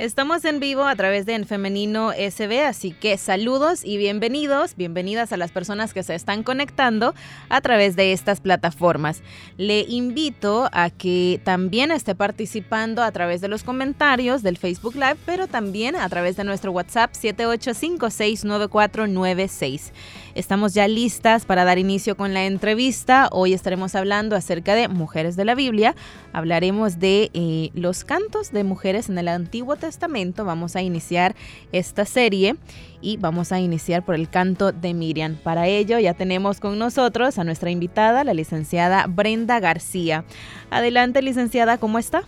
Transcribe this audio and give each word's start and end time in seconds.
Estamos 0.00 0.44
en 0.46 0.60
vivo 0.60 0.84
a 0.84 0.96
través 0.96 1.26
de 1.26 1.34
En 1.34 1.46
Femenino 1.46 2.12
SB, 2.12 2.64
así 2.64 2.92
que 2.92 3.18
saludos 3.18 3.84
y 3.84 3.98
bienvenidos, 3.98 4.74
bienvenidas 4.74 5.30
a 5.30 5.36
las 5.36 5.50
personas 5.50 5.92
que 5.92 6.02
se 6.02 6.14
están 6.14 6.42
conectando 6.42 7.14
a 7.50 7.60
través 7.60 7.96
de 7.96 8.14
estas 8.14 8.40
plataformas. 8.40 9.20
Le 9.58 9.80
invito 9.80 10.70
a 10.72 10.88
que 10.88 11.38
también 11.44 11.90
esté 11.90 12.14
participando 12.14 13.02
a 13.02 13.12
través 13.12 13.42
de 13.42 13.48
los 13.48 13.62
comentarios 13.62 14.42
del 14.42 14.56
Facebook 14.56 14.94
Live, 14.94 15.18
pero 15.26 15.48
también 15.48 15.96
a 15.96 16.08
través 16.08 16.38
de 16.38 16.44
nuestro 16.44 16.72
WhatsApp 16.72 17.12
78569496. 17.12 19.92
Estamos 20.34 20.74
ya 20.74 20.86
listas 20.86 21.44
para 21.44 21.64
dar 21.64 21.78
inicio 21.78 22.16
con 22.16 22.34
la 22.34 22.44
entrevista. 22.44 23.28
Hoy 23.32 23.52
estaremos 23.52 23.94
hablando 23.94 24.36
acerca 24.36 24.74
de 24.74 24.86
mujeres 24.86 25.34
de 25.34 25.44
la 25.44 25.54
Biblia. 25.54 25.96
Hablaremos 26.32 27.00
de 27.00 27.30
eh, 27.34 27.70
los 27.74 28.04
cantos 28.04 28.52
de 28.52 28.62
mujeres 28.62 29.08
en 29.08 29.18
el 29.18 29.28
Antiguo 29.28 29.74
Testamento. 29.76 30.44
Vamos 30.44 30.76
a 30.76 30.82
iniciar 30.82 31.34
esta 31.72 32.04
serie 32.04 32.56
y 33.00 33.16
vamos 33.16 33.50
a 33.50 33.58
iniciar 33.58 34.04
por 34.04 34.14
el 34.14 34.28
canto 34.28 34.70
de 34.70 34.94
Miriam. 34.94 35.36
Para 35.36 35.66
ello 35.66 35.98
ya 35.98 36.14
tenemos 36.14 36.60
con 36.60 36.78
nosotros 36.78 37.38
a 37.38 37.44
nuestra 37.44 37.70
invitada, 37.70 38.22
la 38.22 38.34
licenciada 38.34 39.06
Brenda 39.08 39.58
García. 39.58 40.24
Adelante, 40.70 41.22
licenciada, 41.22 41.78
¿cómo 41.78 41.98
está? 41.98 42.22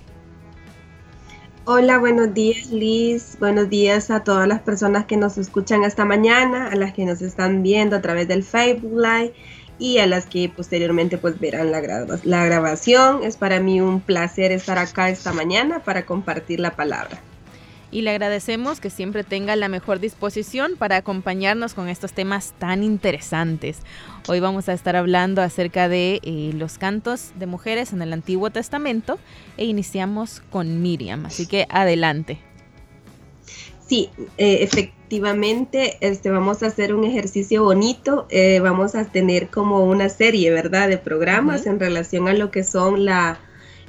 Hola, 1.64 1.98
buenos 1.98 2.34
días 2.34 2.72
Liz, 2.72 3.36
buenos 3.38 3.70
días 3.70 4.10
a 4.10 4.24
todas 4.24 4.48
las 4.48 4.60
personas 4.62 5.06
que 5.06 5.16
nos 5.16 5.38
escuchan 5.38 5.84
esta 5.84 6.04
mañana, 6.04 6.66
a 6.66 6.74
las 6.74 6.92
que 6.92 7.04
nos 7.04 7.22
están 7.22 7.62
viendo 7.62 7.94
a 7.94 8.00
través 8.00 8.26
del 8.26 8.42
Facebook 8.42 9.00
Live 9.00 9.32
y 9.78 9.98
a 9.98 10.08
las 10.08 10.26
que 10.26 10.48
posteriormente 10.48 11.18
pues 11.18 11.38
verán 11.38 11.70
la, 11.70 11.80
la 12.24 12.44
grabación. 12.44 13.22
Es 13.22 13.36
para 13.36 13.60
mí 13.60 13.80
un 13.80 14.00
placer 14.00 14.50
estar 14.50 14.76
acá 14.76 15.08
esta 15.08 15.32
mañana 15.32 15.78
para 15.78 16.04
compartir 16.04 16.58
la 16.58 16.72
palabra 16.72 17.22
y 17.92 18.02
le 18.02 18.10
agradecemos 18.10 18.80
que 18.80 18.90
siempre 18.90 19.22
tenga 19.22 19.54
la 19.54 19.68
mejor 19.68 20.00
disposición 20.00 20.72
para 20.76 20.96
acompañarnos 20.96 21.74
con 21.74 21.88
estos 21.88 22.12
temas 22.14 22.54
tan 22.58 22.82
interesantes. 22.82 23.78
Hoy 24.26 24.40
vamos 24.40 24.68
a 24.68 24.72
estar 24.72 24.96
hablando 24.96 25.42
acerca 25.42 25.88
de 25.88 26.20
eh, 26.22 26.52
los 26.54 26.78
cantos 26.78 27.32
de 27.38 27.46
mujeres 27.46 27.92
en 27.92 28.02
el 28.02 28.12
Antiguo 28.12 28.50
Testamento 28.50 29.18
e 29.58 29.66
iniciamos 29.66 30.42
con 30.50 30.80
Miriam, 30.80 31.26
así 31.26 31.46
que 31.46 31.66
adelante. 31.68 32.38
Sí, 33.86 34.08
eh, 34.38 34.60
efectivamente, 34.62 35.98
este, 36.00 36.30
vamos 36.30 36.62
a 36.62 36.68
hacer 36.68 36.94
un 36.94 37.04
ejercicio 37.04 37.62
bonito, 37.62 38.26
eh, 38.30 38.58
vamos 38.60 38.94
a 38.94 39.04
tener 39.04 39.48
como 39.48 39.84
una 39.84 40.08
serie, 40.08 40.50
¿verdad?, 40.50 40.88
de 40.88 40.96
programas 40.96 41.66
en 41.66 41.78
relación 41.78 42.26
a 42.26 42.32
lo 42.32 42.50
que 42.50 42.64
son 42.64 43.04
la 43.04 43.38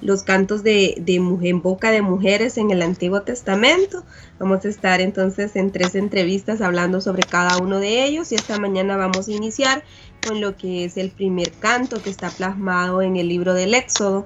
los 0.03 0.23
cantos 0.23 0.63
de, 0.63 0.95
de 0.99 1.19
mujer, 1.19 1.49
en 1.49 1.61
boca 1.61 1.91
de 1.91 2.01
mujeres 2.01 2.57
en 2.57 2.71
el 2.71 2.81
Antiguo 2.81 3.21
Testamento. 3.21 4.03
Vamos 4.39 4.65
a 4.65 4.69
estar 4.69 5.01
entonces 5.01 5.55
en 5.55 5.71
tres 5.71 5.95
entrevistas 5.95 6.61
hablando 6.61 7.01
sobre 7.01 7.23
cada 7.23 7.57
uno 7.57 7.79
de 7.79 8.03
ellos 8.03 8.31
y 8.31 8.35
esta 8.35 8.59
mañana 8.59 8.97
vamos 8.97 9.27
a 9.27 9.31
iniciar 9.31 9.83
con 10.25 10.41
lo 10.41 10.55
que 10.55 10.85
es 10.85 10.97
el 10.97 11.11
primer 11.11 11.51
canto 11.51 12.01
que 12.01 12.09
está 12.09 12.29
plasmado 12.29 13.01
en 13.01 13.15
el 13.15 13.27
libro 13.27 13.53
del 13.53 13.73
Éxodo. 13.73 14.25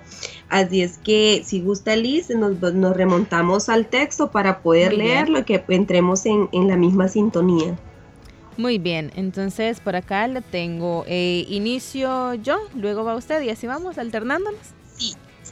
Así 0.49 0.81
es 0.81 0.97
que 0.97 1.43
si 1.45 1.61
gusta 1.61 1.95
Liz, 1.95 2.29
nos, 2.29 2.59
nos 2.73 2.95
remontamos 2.95 3.69
al 3.69 3.87
texto 3.87 4.31
para 4.31 4.61
poder 4.61 4.93
leerlo 4.93 5.39
y 5.39 5.43
que 5.43 5.63
entremos 5.69 6.25
en, 6.25 6.49
en, 6.51 6.67
la 6.67 6.77
misma 6.77 7.07
sintonía. 7.07 7.77
Muy 8.57 8.79
bien, 8.79 9.11
entonces 9.15 9.79
por 9.79 9.95
acá 9.95 10.27
le 10.27 10.41
tengo 10.41 11.03
eh, 11.07 11.45
inicio 11.47 12.33
yo, 12.35 12.57
luego 12.75 13.03
va 13.03 13.15
usted 13.15 13.41
y 13.43 13.49
así 13.49 13.67
vamos 13.67 13.97
alternándonos. 13.97 14.76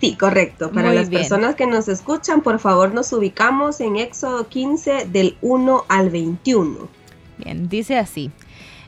Sí, 0.05 0.15
correcto. 0.15 0.71
Para 0.71 0.93
las 0.93 1.09
personas 1.09 1.55
que 1.55 1.65
nos 1.65 1.87
escuchan, 1.87 2.41
por 2.41 2.59
favor 2.59 2.93
nos 2.93 3.11
ubicamos 3.11 3.79
en 3.79 3.95
Éxodo 3.95 4.47
15 4.47 5.07
del 5.07 5.35
1 5.41 5.85
al 5.87 6.11
21. 6.11 6.87
Bien, 7.39 7.67
dice 7.69 7.97
así. 7.97 8.29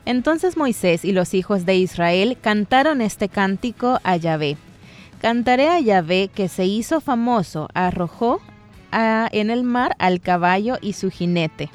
Entonces 0.04 0.56
Moisés 0.56 1.04
y 1.04 1.10
los 1.10 1.34
hijos 1.34 1.66
de 1.66 1.76
Israel 1.76 2.38
cantaron 2.40 3.00
este 3.00 3.28
cántico 3.28 3.98
a 4.04 4.16
Yahvé. 4.16 4.56
Cantaré 5.20 5.68
a 5.68 5.80
Yahvé 5.80 6.30
que 6.32 6.48
se 6.48 6.66
hizo 6.66 7.00
famoso, 7.00 7.68
arrojó 7.74 8.40
en 8.92 9.50
el 9.50 9.64
mar 9.64 9.96
al 9.98 10.20
caballo 10.20 10.78
y 10.80 10.92
su 10.92 11.10
jinete. 11.10 11.68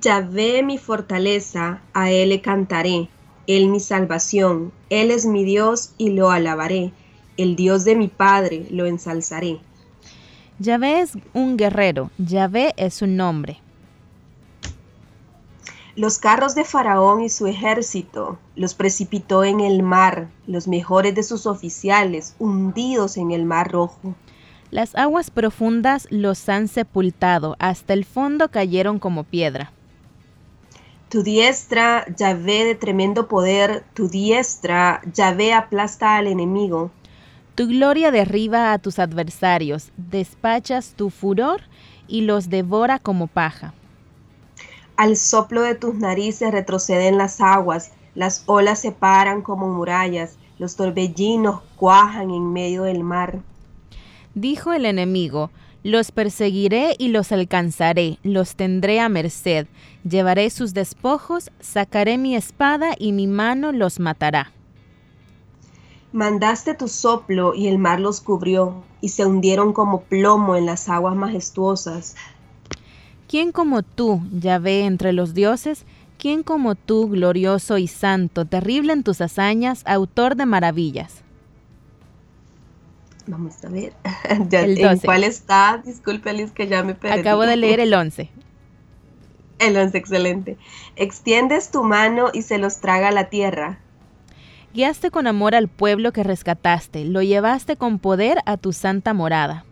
Yahvé 0.00 0.62
mi 0.62 0.78
fortaleza, 0.78 1.82
a 1.92 2.10
él 2.10 2.30
le 2.30 2.40
cantaré, 2.40 3.08
él 3.46 3.68
mi 3.68 3.78
salvación, 3.78 4.72
él 4.88 5.10
es 5.10 5.26
mi 5.26 5.44
Dios 5.44 5.92
y 5.98 6.10
lo 6.10 6.30
alabaré 6.30 6.92
el 7.38 7.56
Dios 7.56 7.84
de 7.84 7.96
mi 7.96 8.08
Padre, 8.08 8.66
lo 8.70 8.84
ensalzaré. 8.84 9.60
Yahvé 10.58 11.00
es 11.00 11.12
un 11.32 11.56
guerrero, 11.56 12.10
Yahvé 12.18 12.74
es 12.76 12.94
su 12.94 13.06
nombre. 13.06 13.60
Los 15.94 16.18
carros 16.18 16.54
de 16.54 16.64
Faraón 16.64 17.22
y 17.22 17.28
su 17.28 17.46
ejército 17.46 18.38
los 18.54 18.74
precipitó 18.74 19.42
en 19.42 19.60
el 19.60 19.82
mar, 19.82 20.28
los 20.46 20.68
mejores 20.68 21.14
de 21.14 21.22
sus 21.22 21.46
oficiales, 21.46 22.34
hundidos 22.38 23.16
en 23.16 23.30
el 23.32 23.44
mar 23.44 23.72
rojo. 23.72 24.14
Las 24.70 24.94
aguas 24.94 25.30
profundas 25.30 26.06
los 26.10 26.48
han 26.48 26.68
sepultado, 26.68 27.56
hasta 27.58 27.94
el 27.94 28.04
fondo 28.04 28.50
cayeron 28.50 28.98
como 28.98 29.24
piedra. 29.24 29.72
Tu 31.08 31.22
diestra, 31.22 32.04
Yahvé 32.16 32.64
de 32.64 32.74
tremendo 32.74 33.28
poder, 33.28 33.82
tu 33.94 34.08
diestra, 34.08 35.00
Yahvé 35.14 35.54
aplasta 35.54 36.16
al 36.16 36.26
enemigo. 36.26 36.90
Tu 37.58 37.66
gloria 37.66 38.12
derriba 38.12 38.72
a 38.72 38.78
tus 38.78 39.00
adversarios, 39.00 39.90
despachas 39.96 40.94
tu 40.94 41.10
furor 41.10 41.60
y 42.06 42.20
los 42.20 42.50
devora 42.50 43.00
como 43.00 43.26
paja. 43.26 43.74
Al 44.96 45.16
soplo 45.16 45.62
de 45.62 45.74
tus 45.74 45.96
narices 45.96 46.52
retroceden 46.52 47.18
las 47.18 47.40
aguas, 47.40 47.90
las 48.14 48.44
olas 48.46 48.78
se 48.78 48.92
paran 48.92 49.42
como 49.42 49.66
murallas, 49.66 50.38
los 50.60 50.76
torbellinos 50.76 51.62
cuajan 51.74 52.30
en 52.30 52.52
medio 52.52 52.84
del 52.84 53.02
mar. 53.02 53.40
Dijo 54.36 54.72
el 54.72 54.86
enemigo, 54.86 55.50
los 55.82 56.12
perseguiré 56.12 56.94
y 56.96 57.08
los 57.08 57.32
alcanzaré, 57.32 58.20
los 58.22 58.54
tendré 58.54 59.00
a 59.00 59.08
merced, 59.08 59.66
llevaré 60.08 60.50
sus 60.50 60.74
despojos, 60.74 61.50
sacaré 61.58 62.18
mi 62.18 62.36
espada 62.36 62.94
y 62.96 63.10
mi 63.10 63.26
mano 63.26 63.72
los 63.72 63.98
matará. 63.98 64.52
Mandaste 66.12 66.74
tu 66.74 66.88
soplo 66.88 67.54
y 67.54 67.68
el 67.68 67.78
mar 67.78 68.00
los 68.00 68.20
cubrió, 68.20 68.82
y 69.00 69.10
se 69.10 69.26
hundieron 69.26 69.72
como 69.72 70.02
plomo 70.02 70.56
en 70.56 70.66
las 70.66 70.88
aguas 70.88 71.14
majestuosas. 71.14 72.16
¿Quién 73.28 73.52
como 73.52 73.82
tú, 73.82 74.22
Yahvé, 74.32 74.84
entre 74.84 75.12
los 75.12 75.34
dioses? 75.34 75.84
¿Quién 76.18 76.42
como 76.42 76.74
tú, 76.74 77.08
glorioso 77.08 77.78
y 77.78 77.86
santo, 77.86 78.46
terrible 78.46 78.92
en 78.94 79.04
tus 79.04 79.20
hazañas, 79.20 79.82
autor 79.86 80.34
de 80.34 80.46
maravillas? 80.46 81.22
Vamos 83.26 83.62
a 83.62 83.68
ver. 83.68 83.92
¿En 84.28 84.98
cuál 85.00 85.24
está? 85.24 85.82
Disculpe, 85.84 86.30
Alice, 86.30 86.52
que 86.54 86.66
ya 86.66 86.82
me 86.82 86.94
perdí. 86.94 87.20
Acabo 87.20 87.42
de 87.42 87.56
leer 87.56 87.80
el 87.80 87.92
11. 87.92 88.30
El 89.58 89.76
11, 89.76 89.98
excelente. 89.98 90.56
Extiendes 90.96 91.70
tu 91.70 91.84
mano 91.84 92.30
y 92.32 92.42
se 92.42 92.58
los 92.58 92.80
traga 92.80 93.10
la 93.10 93.28
tierra. 93.28 93.78
Guiaste 94.74 95.10
con 95.10 95.26
amor 95.26 95.54
al 95.54 95.68
pueblo 95.68 96.12
que 96.12 96.22
rescataste, 96.22 97.04
lo 97.04 97.22
llevaste 97.22 97.76
con 97.76 97.98
poder 97.98 98.38
a 98.44 98.56
tu 98.56 98.72
santa 98.72 99.14
morada. 99.14 99.64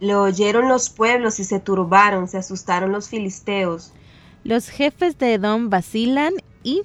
Lo 0.00 0.22
oyeron 0.22 0.68
los 0.68 0.90
pueblos 0.90 1.38
y 1.40 1.44
se 1.44 1.60
turbaron, 1.60 2.28
se 2.28 2.38
asustaron 2.38 2.92
los 2.92 3.08
filisteos. 3.08 3.92
Los 4.44 4.70
jefes 4.70 5.18
de 5.18 5.34
Edom 5.34 5.68
vacilan 5.68 6.34
y 6.62 6.82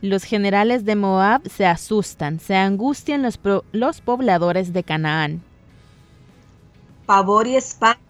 los 0.00 0.24
generales 0.24 0.84
de 0.84 0.96
Moab 0.96 1.48
se 1.48 1.66
asustan, 1.66 2.40
se 2.40 2.56
angustian 2.56 3.22
los, 3.22 3.38
los 3.72 4.00
pobladores 4.00 4.72
de 4.72 4.82
Canaán. 4.82 5.42
Pavor 7.04 7.46
y 7.46 7.56
espanto 7.56 8.05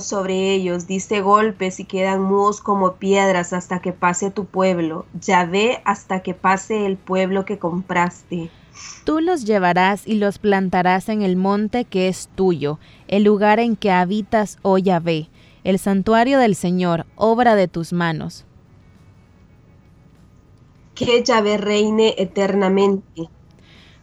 sobre 0.00 0.52
ellos, 0.52 0.86
diste 0.86 1.20
golpes 1.20 1.80
y 1.80 1.84
quedan 1.84 2.22
mudos 2.22 2.60
como 2.60 2.94
piedras 2.94 3.52
hasta 3.52 3.80
que 3.80 3.92
pase 3.92 4.30
tu 4.30 4.44
pueblo. 4.44 5.06
Ya 5.20 5.44
ve 5.44 5.80
hasta 5.84 6.20
que 6.20 6.34
pase 6.34 6.86
el 6.86 6.96
pueblo 6.96 7.44
que 7.44 7.58
compraste. 7.58 8.50
Tú 9.04 9.20
los 9.20 9.44
llevarás 9.44 10.06
y 10.06 10.14
los 10.14 10.38
plantarás 10.38 11.08
en 11.08 11.22
el 11.22 11.36
monte 11.36 11.84
que 11.84 12.08
es 12.08 12.28
tuyo, 12.34 12.78
el 13.08 13.24
lugar 13.24 13.60
en 13.60 13.76
que 13.76 13.90
habitas, 13.90 14.58
oh 14.62 14.78
Yahvé, 14.78 15.28
el 15.64 15.78
santuario 15.78 16.38
del 16.38 16.54
Señor, 16.54 17.06
obra 17.16 17.54
de 17.54 17.68
tus 17.68 17.92
manos. 17.92 18.44
Que 20.94 21.22
Yahvé 21.22 21.56
reine 21.58 22.14
eternamente. 22.18 23.28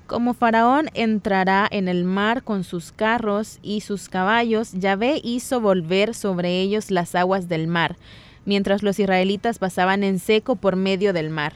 Como 0.09 0.33
Faraón 0.33 0.87
entrará 0.95 1.67
en 1.69 1.87
el 1.87 2.03
mar 2.03 2.43
con 2.43 2.63
sus 2.63 2.91
carros 2.91 3.59
y 3.61 3.81
sus 3.81 4.09
caballos, 4.09 4.71
Yahvé 4.73 5.21
hizo 5.23 5.61
volver 5.61 6.15
sobre 6.15 6.61
ellos 6.61 6.89
las 6.89 7.13
aguas 7.13 7.47
del 7.47 7.67
mar, 7.67 7.95
mientras 8.43 8.81
los 8.81 8.97
israelitas 8.97 9.59
pasaban 9.59 10.03
en 10.03 10.17
seco 10.17 10.55
por 10.55 10.75
medio 10.75 11.13
del 11.13 11.29
mar. 11.29 11.53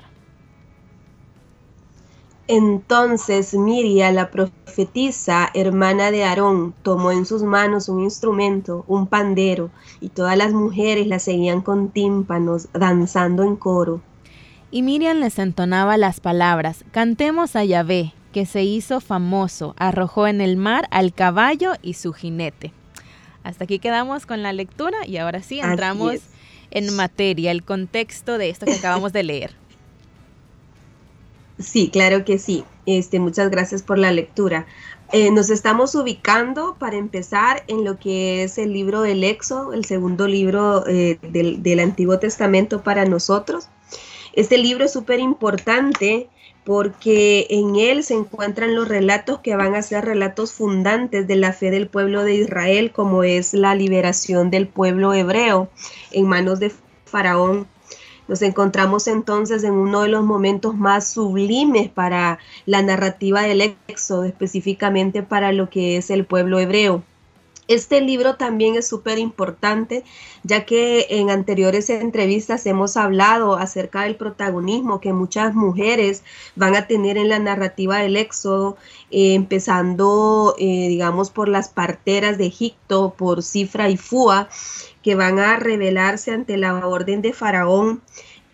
Entonces 2.48 3.56
Miriam, 3.56 4.14
la 4.14 4.30
profetisa, 4.30 5.50
hermana 5.56 6.12
de 6.12 6.24
Aarón, 6.24 6.76
tomó 6.84 7.12
en 7.12 7.26
sus 7.26 7.42
manos 7.42 7.90
un 7.90 8.02
instrumento, 8.02 8.86
un 8.88 9.08
pandero, 9.08 9.72
y 10.00 10.10
todas 10.10 10.38
las 10.38 10.54
mujeres 10.54 11.08
la 11.08 11.18
seguían 11.18 11.62
con 11.62 11.90
tímpanos, 11.90 12.68
danzando 12.72 13.42
en 13.42 13.56
coro. 13.56 14.02
Y 14.70 14.84
Miriam 14.84 15.18
les 15.18 15.40
entonaba 15.40 15.98
las 15.98 16.20
palabras, 16.20 16.86
Cantemos 16.92 17.56
a 17.56 17.64
Yahvé, 17.64 18.14
que 18.34 18.46
se 18.46 18.64
hizo 18.64 19.00
famoso, 19.00 19.76
arrojó 19.78 20.28
en 20.28 20.42
el 20.42 20.58
mar 20.58 20.88
al 20.92 21.14
caballo 21.14 21.72
y 21.82 21.94
su 21.94 22.12
jinete. 22.12 22.74
Hasta 23.44 23.64
aquí 23.64 23.80
quedamos 23.80 24.26
con 24.26 24.44
la 24.44 24.52
lectura 24.52 24.98
y 25.08 25.18
ahora 25.18 25.42
sí 25.42 25.62
entramos 25.62 26.16
en 26.72 26.94
materia, 26.96 27.52
el 27.52 27.64
contexto 27.64 28.38
de 28.38 28.50
esto 28.50 28.66
que 28.66 28.74
acabamos 28.74 29.14
de 29.14 29.24
leer. 29.24 29.56
Sí, 31.60 31.90
claro 31.90 32.26
que 32.26 32.40
sí. 32.40 32.66
Este, 32.88 33.20
muchas 33.20 33.52
gracias 33.52 33.84
por 33.84 34.00
la 34.00 34.12
lectura. 34.12 34.66
Eh, 35.12 35.30
nos 35.30 35.52
estamos 35.52 35.94
ubicando 35.94 36.76
para 36.80 36.98
empezar 36.98 37.64
en 37.68 37.86
lo 37.86 38.00
que 38.00 38.44
es 38.44 38.58
el 38.58 38.74
libro 38.74 39.02
del 39.02 39.24
Éxodo, 39.24 39.72
el 39.72 39.86
segundo 39.86 40.28
libro 40.28 40.86
eh, 40.88 41.20
del, 41.22 41.62
del 41.62 41.80
Antiguo 41.80 42.18
Testamento 42.18 42.82
para 42.82 43.06
nosotros. 43.06 43.70
Este 44.34 44.58
libro 44.58 44.86
es 44.86 44.94
súper 44.94 45.20
importante 45.20 46.28
porque 46.66 47.48
en 47.50 47.76
él 47.76 48.04
se 48.04 48.14
encuentran 48.14 48.76
los 48.76 48.88
relatos 48.88 49.40
que 49.40 49.56
van 49.56 49.76
a 49.76 49.82
ser 49.82 50.06
relatos 50.06 50.54
fundantes 50.54 51.28
de 51.28 51.36
la 51.36 51.54
fe 51.54 51.72
del 51.72 51.88
pueblo 51.88 52.24
de 52.24 52.36
Israel, 52.36 52.92
como 52.92 53.24
es 53.24 53.54
la 53.54 53.76
liberación 53.76 54.50
del 54.50 54.68
pueblo 54.68 55.14
hebreo 55.14 55.70
en 56.12 56.28
manos 56.28 56.60
de 56.60 56.72
Faraón. 57.06 57.68
Nos 58.28 58.42
encontramos 58.42 59.08
entonces 59.08 59.64
en 59.66 59.74
uno 59.74 60.04
de 60.04 60.08
los 60.08 60.24
momentos 60.24 60.76
más 60.76 61.12
sublimes 61.12 61.90
para 61.90 62.40
la 62.66 62.82
narrativa 62.82 63.42
del 63.42 63.76
Éxodo, 63.88 64.24
específicamente 64.24 65.24
para 65.24 65.52
lo 65.52 65.70
que 65.70 65.98
es 65.98 66.10
el 66.10 66.26
pueblo 66.26 66.60
hebreo. 66.60 67.04
Este 67.70 68.02
libro 68.02 68.36
también 68.36 68.76
es 68.76 68.88
súper 68.88 69.18
importante, 69.20 70.04
ya 70.44 70.66
que 70.66 71.08
en 71.10 71.30
anteriores 71.30 71.90
entrevistas 71.90 72.66
hemos 72.66 72.98
hablado 72.98 73.56
acerca 73.56 74.02
del 74.02 74.18
protagonismo 74.18 75.00
que 75.00 75.14
muchas 75.14 75.56
mujeres 75.56 76.24
van 76.58 76.76
a 76.76 76.88
tener 76.88 77.18
en 77.18 77.30
la 77.30 77.40
narrativa 77.40 78.00
del 78.00 78.18
Éxodo, 78.18 78.76
eh, 79.12 79.34
empezando, 79.34 80.56
eh, 80.60 80.90
digamos, 80.90 81.30
por 81.30 81.48
las 81.48 81.70
parteras 81.70 82.38
de 82.38 82.48
Egipto, 82.48 83.14
por 83.18 83.44
Cifra 83.44 83.90
y 83.90 83.96
Fua, 83.96 84.50
que 85.02 85.16
van 85.16 85.40
a 85.40 85.58
rebelarse 85.58 86.32
ante 86.32 86.58
la 86.58 86.86
orden 86.86 87.22
de 87.22 87.34
Faraón. 87.34 88.02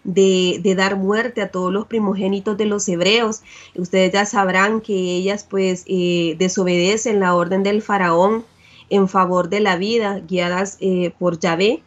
De, 0.06 0.62
dar 0.78 0.96
muerte 0.96 1.42
a 1.42 1.52
todos 1.52 1.72
los 1.72 1.86
primogénitos 1.86 2.58
de 2.58 2.66
los 2.66 2.88
hebreos. 2.88 3.44
Ustedes 3.76 4.14
ya 4.14 4.26
sabrán 4.26 4.82
que 4.82 4.94
ellas 4.94 5.46
pues 5.48 5.84
eh, 5.88 6.36
desobedecen 6.40 7.20
la 7.20 7.36
orden 7.36 7.62
del 7.64 7.82
faraón 7.84 8.44
en 8.90 9.08
favor 9.08 9.50
de 9.50 9.60
la 9.60 9.78
vida, 9.78 10.20
guiadas 10.20 10.78
eh, 10.82 11.12
por 11.20 11.40
Yahvé. 11.40 11.84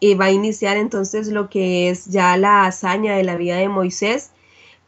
y 0.00 0.14
va 0.14 0.26
a 0.26 0.32
iniciar 0.32 0.76
entonces 0.76 1.28
lo 1.28 1.48
que 1.48 1.88
es 1.88 2.06
ya 2.06 2.36
la 2.36 2.66
hazaña 2.66 3.16
de 3.16 3.24
la 3.24 3.36
vida 3.36 3.56
de 3.56 3.68
Moisés, 3.68 4.32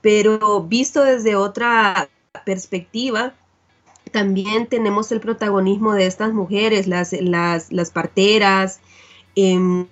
pero 0.02 0.62
visto 0.62 1.02
desde 1.04 1.36
otra 1.36 2.08
perspectiva, 2.44 3.34
también 4.12 4.66
tenemos 4.66 5.10
el 5.12 5.20
protagonismo 5.20 5.94
de 5.94 6.06
estas 6.06 6.32
mujeres, 6.32 6.86
las, 6.86 7.12
las, 7.12 7.72
las 7.72 7.90
parteras, 7.90 8.80
eh, 9.36 9.86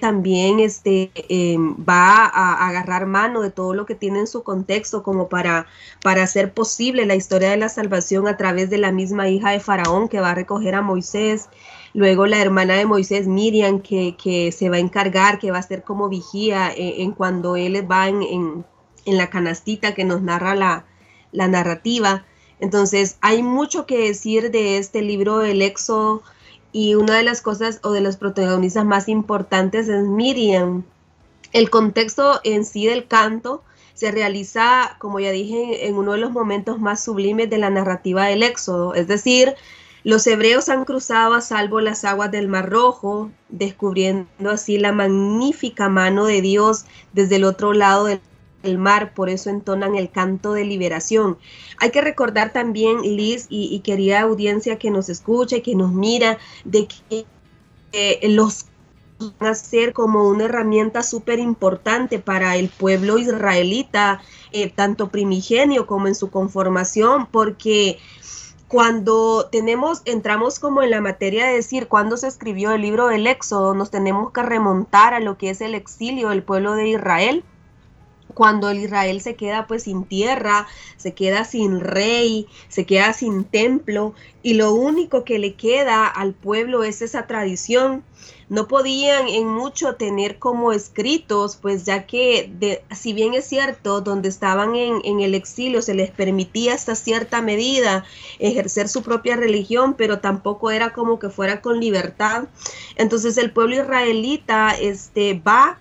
también 0.00 0.60
este, 0.60 1.10
em, 1.28 1.74
va 1.76 2.26
a, 2.26 2.68
agarrar 2.68 3.06
mano 3.06 3.40
de 3.40 3.50
todo 3.50 3.72
lo 3.72 3.86
que 3.86 3.94
tiene 3.94 4.20
en 4.20 4.26
su 4.26 4.42
contexto 4.42 5.02
como 5.02 5.28
para, 5.28 5.66
para 6.02 6.22
hacer 6.22 6.52
posible 6.52 7.06
la 7.06 7.14
historia 7.14 7.50
de 7.50 7.56
la 7.56 7.70
salvación 7.70 8.28
a 8.28 8.36
través 8.36 8.68
de 8.68 8.78
la 8.78 8.92
misma 8.92 9.28
hija 9.28 9.50
de 9.50 9.60
Faraón 9.60 10.08
que 10.08 10.20
va 10.20 10.30
a 10.30 10.34
recoger 10.34 10.74
a 10.74 10.82
Moisés. 10.82 11.48
Luego 11.94 12.26
la 12.26 12.40
hermana 12.40 12.74
de 12.74 12.84
Moisés, 12.84 13.26
Miriam, 13.26 13.80
que, 13.80 14.14
que 14.22 14.52
se 14.52 14.68
va 14.68 14.76
a 14.76 14.80
encargar, 14.80 15.38
que 15.38 15.50
va 15.50 15.58
a 15.58 15.62
ser 15.62 15.82
como 15.84 16.08
vigía 16.08 16.70
eh, 16.70 17.02
en, 17.02 17.12
cuando 17.12 17.56
él 17.56 17.90
va 17.90 18.08
en, 18.08 18.22
en, 18.22 18.64
en, 19.06 19.16
la 19.16 19.30
canastita 19.30 19.94
que 19.94 20.04
nos 20.04 20.20
narra 20.20 20.54
la, 20.54 20.84
la 21.32 21.48
narrativa. 21.48 22.24
Entonces 22.60 23.16
hay 23.22 23.42
mucho 23.42 23.86
que 23.86 23.98
decir 23.98 24.50
de 24.50 24.76
este 24.78 25.00
libro 25.02 25.38
del 25.38 25.62
Éxodo 25.62 26.22
y 26.72 26.94
una 26.94 27.16
de 27.16 27.22
las 27.22 27.42
cosas 27.42 27.78
o 27.82 27.92
de 27.92 28.00
los 28.00 28.16
protagonistas 28.16 28.84
más 28.84 29.08
importantes 29.08 29.88
es 29.88 30.04
Miriam. 30.04 30.84
El 31.52 31.70
contexto 31.70 32.40
en 32.44 32.64
sí 32.64 32.86
del 32.86 33.06
canto 33.06 33.62
se 33.94 34.10
realiza, 34.10 34.96
como 34.98 35.20
ya 35.20 35.30
dije, 35.30 35.86
en 35.86 35.96
uno 35.96 36.12
de 36.12 36.18
los 36.18 36.32
momentos 36.32 36.80
más 36.80 37.04
sublimes 37.04 37.50
de 37.50 37.58
la 37.58 37.70
narrativa 37.70 38.24
del 38.24 38.42
Éxodo, 38.42 38.94
es 38.94 39.06
decir, 39.06 39.54
los 40.04 40.26
hebreos 40.26 40.68
han 40.68 40.84
cruzado 40.84 41.34
a 41.34 41.40
salvo 41.40 41.80
las 41.80 42.04
aguas 42.04 42.32
del 42.32 42.48
Mar 42.48 42.68
Rojo, 42.68 43.30
descubriendo 43.50 44.50
así 44.50 44.76
la 44.78 44.90
magnífica 44.90 45.88
mano 45.88 46.24
de 46.24 46.40
Dios 46.40 46.86
desde 47.12 47.36
el 47.36 47.44
otro 47.44 47.72
lado 47.72 48.06
del 48.06 48.20
el 48.62 48.78
mar, 48.78 49.14
por 49.14 49.28
eso 49.28 49.50
entonan 49.50 49.94
el 49.96 50.10
canto 50.10 50.52
de 50.52 50.64
liberación. 50.64 51.38
Hay 51.78 51.90
que 51.90 52.00
recordar 52.00 52.52
también, 52.52 53.02
Liz 53.02 53.46
y, 53.48 53.78
querida 53.80 54.20
audiencia 54.20 54.78
que 54.78 54.90
nos 54.90 55.08
escucha 55.08 55.56
y 55.56 55.62
que 55.62 55.74
nos 55.74 55.92
mira, 55.92 56.38
de 56.64 56.86
que 56.86 57.26
eh, 57.92 58.28
los 58.28 58.66
van 59.18 59.50
a 59.50 59.54
ser 59.54 59.92
como 59.92 60.28
una 60.28 60.44
herramienta 60.44 61.02
súper 61.02 61.38
importante 61.38 62.18
para 62.18 62.56
el 62.56 62.68
pueblo 62.68 63.18
israelita, 63.18 64.20
eh, 64.52 64.70
tanto 64.70 65.10
primigenio 65.10 65.86
como 65.86 66.08
en 66.08 66.14
su 66.14 66.30
conformación, 66.30 67.26
porque 67.30 67.98
cuando 68.68 69.48
tenemos, 69.52 70.02
entramos 70.06 70.58
como 70.58 70.82
en 70.82 70.90
la 70.90 71.00
materia 71.00 71.46
de 71.46 71.56
decir 71.56 71.88
cuándo 71.88 72.16
se 72.16 72.26
escribió 72.26 72.72
el 72.72 72.80
libro 72.80 73.08
del 73.08 73.26
Éxodo, 73.26 73.74
nos 73.74 73.90
tenemos 73.90 74.32
que 74.32 74.42
remontar 74.42 75.14
a 75.14 75.20
lo 75.20 75.36
que 75.36 75.50
es 75.50 75.60
el 75.60 75.74
exilio 75.74 76.30
del 76.30 76.42
pueblo 76.42 76.72
de 76.74 76.88
Israel 76.88 77.44
cuando 78.34 78.70
el 78.70 78.78
Israel 78.78 79.20
se 79.20 79.34
queda 79.34 79.66
pues 79.66 79.84
sin 79.84 80.04
tierra, 80.04 80.66
se 80.96 81.14
queda 81.14 81.44
sin 81.44 81.80
rey, 81.80 82.46
se 82.68 82.86
queda 82.86 83.12
sin 83.12 83.44
templo 83.44 84.14
y 84.42 84.54
lo 84.54 84.72
único 84.72 85.24
que 85.24 85.38
le 85.38 85.54
queda 85.54 86.06
al 86.06 86.34
pueblo 86.34 86.84
es 86.84 87.02
esa 87.02 87.26
tradición. 87.26 88.04
No 88.48 88.68
podían 88.68 89.28
en 89.28 89.48
mucho 89.48 89.94
tener 89.94 90.38
como 90.38 90.72
escritos, 90.72 91.56
pues 91.56 91.84
ya 91.86 92.06
que 92.06 92.52
de, 92.58 92.84
si 92.94 93.14
bien 93.14 93.32
es 93.32 93.46
cierto, 93.46 94.02
donde 94.02 94.28
estaban 94.28 94.76
en, 94.76 95.20
el 95.20 95.34
exilio 95.34 95.80
se 95.80 95.94
les 95.94 96.10
permitía 96.10 96.74
hasta 96.74 96.94
cierta 96.94 97.40
medida 97.40 98.04
ejercer 98.38 98.88
su 98.88 99.02
propia 99.02 99.36
religión, 99.36 99.94
pero 99.94 100.18
tampoco 100.18 100.70
era 100.70 100.92
como 100.92 101.18
que 101.18 101.30
fuera 101.30 101.62
con 101.62 101.80
libertad. 101.80 102.44
Entonces 102.96 103.38
el 103.38 103.52
pueblo 103.52 103.76
israelita 103.76 104.72
este, 104.72 105.34
va 105.34 105.78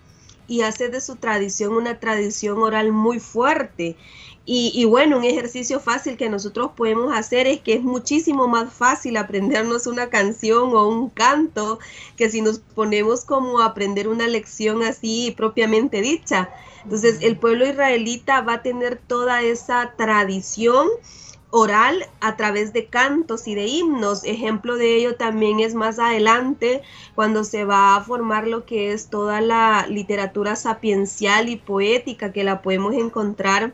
y 0.51 0.63
hace 0.63 0.89
de 0.89 0.99
su 0.99 1.15
tradición 1.15 1.71
una 1.71 1.97
tradición 2.01 2.57
oral 2.59 2.91
muy 2.91 3.21
fuerte. 3.21 3.95
Y, 4.43 4.83
bueno, 4.83 5.17
un 5.17 5.23
ejercicio 5.23 5.79
fácil 5.79 6.17
que 6.17 6.27
nosotros 6.27 6.71
podemos 6.75 7.15
hacer 7.15 7.47
es 7.47 7.61
que 7.61 7.75
es 7.75 7.83
muchísimo 7.83 8.49
más 8.49 8.73
fácil 8.73 9.15
aprendernos 9.15 9.87
una 9.87 10.09
canción 10.09 10.75
o 10.75 10.89
un 10.89 11.09
canto 11.09 11.79
que 12.17 12.29
si 12.29 12.41
nos 12.41 12.59
ponemos 12.59 13.23
como 13.23 13.61
a 13.61 13.67
aprender 13.67 14.09
una 14.09 14.27
lección 14.27 14.83
así 14.83 15.33
propiamente 15.37 16.01
dicha. 16.01 16.49
Entonces 16.83 17.19
el 17.21 17.37
pueblo 17.37 17.65
israelita 17.65 18.41
va 18.41 18.55
a 18.55 18.61
tener 18.61 18.97
toda 18.97 19.41
esa 19.41 19.93
tradición 19.95 20.89
oral 21.51 22.05
a 22.21 22.37
través 22.37 22.73
de 22.73 22.85
cantos 22.85 23.47
y 23.47 23.55
de 23.55 23.67
himnos. 23.67 24.23
Ejemplo 24.23 24.77
de 24.77 24.95
ello 24.95 25.15
también 25.15 25.59
es 25.59 25.75
más 25.75 25.99
adelante 25.99 26.81
cuando 27.13 27.43
se 27.43 27.65
va 27.65 27.95
a 27.95 28.03
formar 28.03 28.47
lo 28.47 28.65
que 28.65 28.93
es 28.93 29.09
toda 29.09 29.41
la 29.41 29.85
literatura 29.87 30.55
sapiencial 30.55 31.49
y 31.49 31.57
poética 31.57 32.31
que 32.31 32.43
la 32.43 32.61
podemos 32.61 32.95
encontrar 32.95 33.73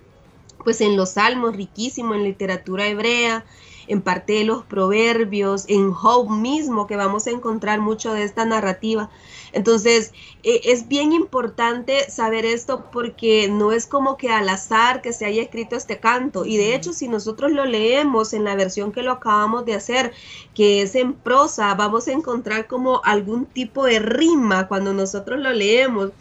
pues 0.64 0.82
en 0.82 0.98
los 0.98 1.12
salmos, 1.12 1.56
riquísimo 1.56 2.14
en 2.14 2.24
literatura 2.24 2.88
hebrea, 2.88 3.46
en 3.88 4.02
parte 4.02 4.34
de 4.34 4.44
los 4.44 4.66
proverbios, 4.66 5.64
en 5.70 5.94
Job 5.94 6.30
mismo, 6.30 6.88
que 6.88 6.98
vamos 6.98 7.26
a 7.26 7.32
encontrar 7.32 7.80
mucho 7.80 8.12
de 8.12 8.24
esta 8.24 8.44
narrativa. 8.44 9.10
Entonces, 9.58 10.14
e, 10.44 10.62
es 10.66 10.88
bien 10.88 11.14
importante 11.14 12.12
saber 12.12 12.46
esto 12.46 12.92
porque 12.92 13.48
no 13.48 13.72
es 13.72 13.88
como 13.88 14.16
que 14.16 14.30
al 14.30 14.48
azar 14.50 15.02
que 15.02 15.14
se 15.14 15.26
haya 15.26 15.42
escrito 15.42 15.76
este 15.76 16.00
canto. 16.00 16.46
Y 16.46 16.58
de 16.58 16.76
hecho, 16.76 16.94
si 16.94 17.08
nosotros 17.08 17.52
lo 17.52 17.66
leemos 17.66 18.34
en 18.34 18.44
la 18.44 18.56
versión 18.56 18.92
que 18.92 19.02
lo 19.02 19.14
acabamos 19.14 19.66
de 19.66 19.74
hacer, 19.74 20.14
que 20.54 20.84
es 20.84 20.94
en 20.94 21.14
prosa, 21.14 21.74
vamos 21.74 22.08
a 22.08 22.12
encontrar 22.12 22.68
como 22.68 23.02
algún 23.04 23.48
tipo 23.48 23.86
de 23.86 23.98
rima 23.98 24.68
cuando 24.68 24.94
nosotros 24.94 25.40
lo 25.40 25.52
leemos. 25.52 26.12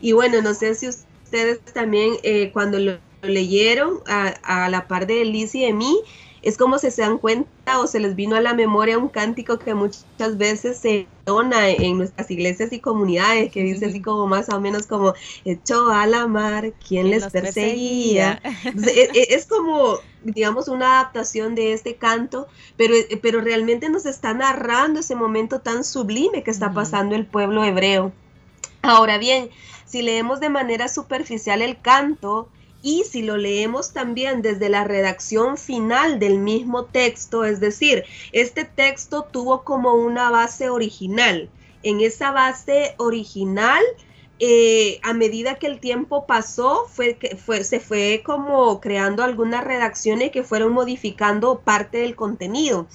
Y 0.00 0.12
bueno, 0.12 0.40
no 0.42 0.54
sé 0.54 0.76
si 0.76 0.88
ustedes 0.88 1.60
también 1.72 2.14
eh, 2.22 2.50
cuando 2.52 2.78
lo 2.78 2.98
leyeron 3.22 4.00
a, 4.06 4.68
la 4.68 4.88
par 4.88 5.06
de 5.06 5.22
Elise 5.22 5.58
y 5.58 5.66
de 5.66 5.72
mí, 5.72 5.98
es 6.42 6.56
como 6.56 6.78
si 6.78 6.90
se 6.92 7.02
dan 7.02 7.18
cuenta 7.18 7.80
o 7.80 7.88
se 7.88 7.98
les 7.98 8.14
vino 8.14 8.36
a 8.36 8.40
la 8.40 8.54
memoria 8.54 8.98
un 8.98 9.08
cántico 9.08 9.58
que 9.58 9.74
muchas 9.74 10.38
veces 10.38 10.78
se 10.78 11.08
dona 11.24 11.70
en 11.70 11.98
nuestras 11.98 12.30
iglesias 12.30 12.72
y 12.72 12.78
comunidades, 12.78 13.50
que 13.50 13.64
dice 13.64 13.86
así 13.86 14.00
como 14.00 14.28
más 14.28 14.48
o 14.50 14.60
menos 14.60 14.86
como, 14.86 15.14
echó 15.44 15.90
a 15.90 16.06
la 16.06 16.28
mar, 16.28 16.72
¿quién 16.86 17.10
les 17.10 17.26
perseguía? 17.26 18.40
E, 18.44 19.10
e, 19.12 19.34
es, 19.34 19.46
como, 19.46 19.98
digamos, 20.22 20.68
una 20.68 21.00
adaptación 21.00 21.56
de 21.56 21.72
este 21.72 21.96
canto, 21.96 22.46
pero, 22.76 22.94
pero 23.22 23.40
realmente 23.40 23.88
nos 23.88 24.06
está 24.06 24.32
narrando 24.32 25.00
ese 25.00 25.16
momento 25.16 25.60
tan 25.60 25.82
sublime 25.82 26.44
que 26.44 26.52
está 26.52 26.72
pasando 26.72 27.16
el 27.16 27.26
pueblo 27.26 27.64
hebreo. 27.64 28.12
Ahora 28.82 29.18
bien, 29.18 29.50
si 29.84 30.02
leemos 30.02 30.38
de 30.38 30.48
manera 30.48 30.86
superficial 30.88 31.60
el 31.60 31.80
canto, 31.80 32.48
y 32.82 33.04
si 33.04 33.22
lo 33.22 33.36
leemos 33.36 33.92
también 33.92 34.42
desde 34.42 34.68
la 34.68 34.84
redacción 34.84 35.56
final 35.56 36.18
del 36.18 36.38
mismo 36.38 36.84
texto, 36.84 37.44
es 37.44 37.60
decir, 37.60 38.04
este 38.32 38.64
texto 38.64 39.26
tuvo 39.30 39.64
como 39.64 39.94
una 39.94 40.30
base 40.30 40.70
original. 40.70 41.48
En 41.82 42.00
esa 42.00 42.30
base 42.30 42.94
original, 42.98 43.82
eh, 44.38 45.00
a 45.02 45.14
medida 45.14 45.54
que 45.54 45.66
el 45.66 45.80
tiempo 45.80 46.26
pasó, 46.26 46.86
fue, 46.88 47.18
fue, 47.44 47.64
se 47.64 47.80
fue 47.80 48.22
como 48.24 48.80
creando 48.80 49.22
algunas 49.22 49.64
redacciones 49.64 50.30
que 50.30 50.42
fueron 50.42 50.72
modificando 50.72 51.60
parte 51.60 51.98
del 51.98 52.14
contenido. 52.14 52.86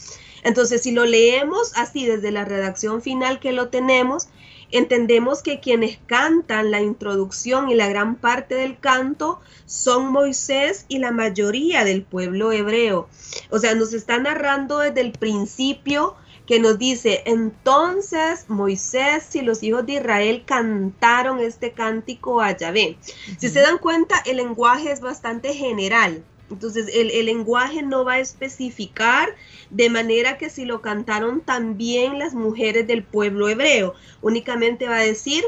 Entonces, 0.43 0.83
si 0.83 0.91
lo 0.91 1.05
leemos 1.05 1.73
así 1.75 2.05
desde 2.05 2.31
la 2.31 2.45
redacción 2.45 3.01
final 3.01 3.39
que 3.39 3.51
lo 3.51 3.69
tenemos, 3.69 4.27
Entendemos 4.71 5.43
que 5.43 5.59
quienes 5.59 5.99
cantan 6.05 6.71
la 6.71 6.81
introducción 6.81 7.69
y 7.69 7.75
la 7.75 7.87
gran 7.87 8.15
parte 8.15 8.55
del 8.55 8.79
canto 8.79 9.39
son 9.65 10.11
Moisés 10.11 10.85
y 10.87 10.99
la 10.99 11.11
mayoría 11.11 11.83
del 11.83 12.03
pueblo 12.03 12.51
hebreo. 12.51 13.09
O 13.49 13.59
sea, 13.59 13.75
nos 13.75 13.93
está 13.93 14.17
narrando 14.17 14.79
desde 14.79 15.01
el 15.01 15.11
principio 15.11 16.15
que 16.47 16.59
nos 16.59 16.77
dice, 16.77 17.21
entonces 17.25 18.45
Moisés 18.49 19.33
y 19.35 19.41
los 19.41 19.63
hijos 19.63 19.85
de 19.85 19.93
Israel 19.93 20.43
cantaron 20.45 21.39
este 21.39 21.71
cántico 21.71 22.41
a 22.41 22.57
Yahvé. 22.57 22.97
Si 23.37 23.47
se 23.47 23.61
dan 23.61 23.77
cuenta, 23.77 24.21
el 24.25 24.37
lenguaje 24.37 24.91
es 24.91 24.99
bastante 24.99 25.53
general. 25.53 26.23
Entonces, 26.53 26.89
el, 26.93 27.25
lenguaje 27.25 27.81
no 27.81 28.03
va 28.03 28.13
a 28.13 28.19
especificar 28.19 29.29
de 29.69 29.89
manera 29.89 30.37
que 30.37 30.49
si 30.49 30.65
lo 30.65 30.81
cantaron 30.81 31.41
también 31.41 32.19
las 32.19 32.33
mujeres 32.33 32.87
del 32.87 33.03
pueblo 33.03 33.49
hebreo, 33.49 33.93
únicamente 34.21 34.87
va 34.87 34.97
a 34.97 35.03
decir 35.03 35.43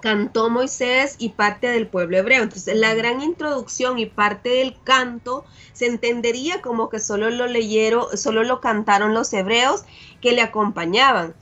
cantó 0.00 0.48
Moisés 0.48 1.16
y 1.18 1.30
parte 1.30 1.68
del 1.68 1.88
pueblo 1.88 2.18
hebreo. 2.18 2.42
Entonces, 2.42 2.76
la 2.76 2.94
gran 2.94 3.20
introducción 3.20 3.98
y 3.98 4.06
parte 4.06 4.48
del 4.48 4.76
canto 4.84 5.44
se 5.72 5.86
entendería 5.86 6.62
como 6.62 6.88
que 6.88 7.00
solo 7.00 7.30
lo 7.30 7.46
leyeron, 7.46 8.16
solo 8.16 8.44
lo 8.44 8.60
cantaron 8.60 9.14
los 9.14 9.32
hebreos 9.32 9.84
que 10.20 10.32
le 10.32 10.42
acompañaban. 10.42 11.34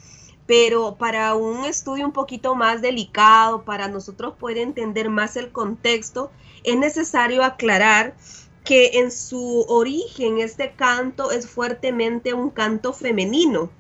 Pero 0.47 0.97
para 0.97 1.35
un 1.35 1.65
estudio 1.65 2.07
un 2.07 2.13
poquito 2.13 2.55
más 2.55 2.81
delicado, 2.81 3.65
para 3.65 3.89
nosotros 3.89 4.35
poder 4.39 4.59
entender 4.59 5.11
más 5.11 5.37
el 5.37 5.51
contexto, 5.51 6.31
es 6.63 6.77
necesario 6.77 7.43
aclarar 7.45 8.15
que 8.67 8.99
en 8.99 9.11
su 9.13 9.65
origen 9.69 10.39
este 10.39 10.73
canto 10.73 11.31
es 11.31 11.49
fuertemente 11.49 12.35
un 12.35 12.51
canto 12.51 12.93
femenino, 12.93 13.71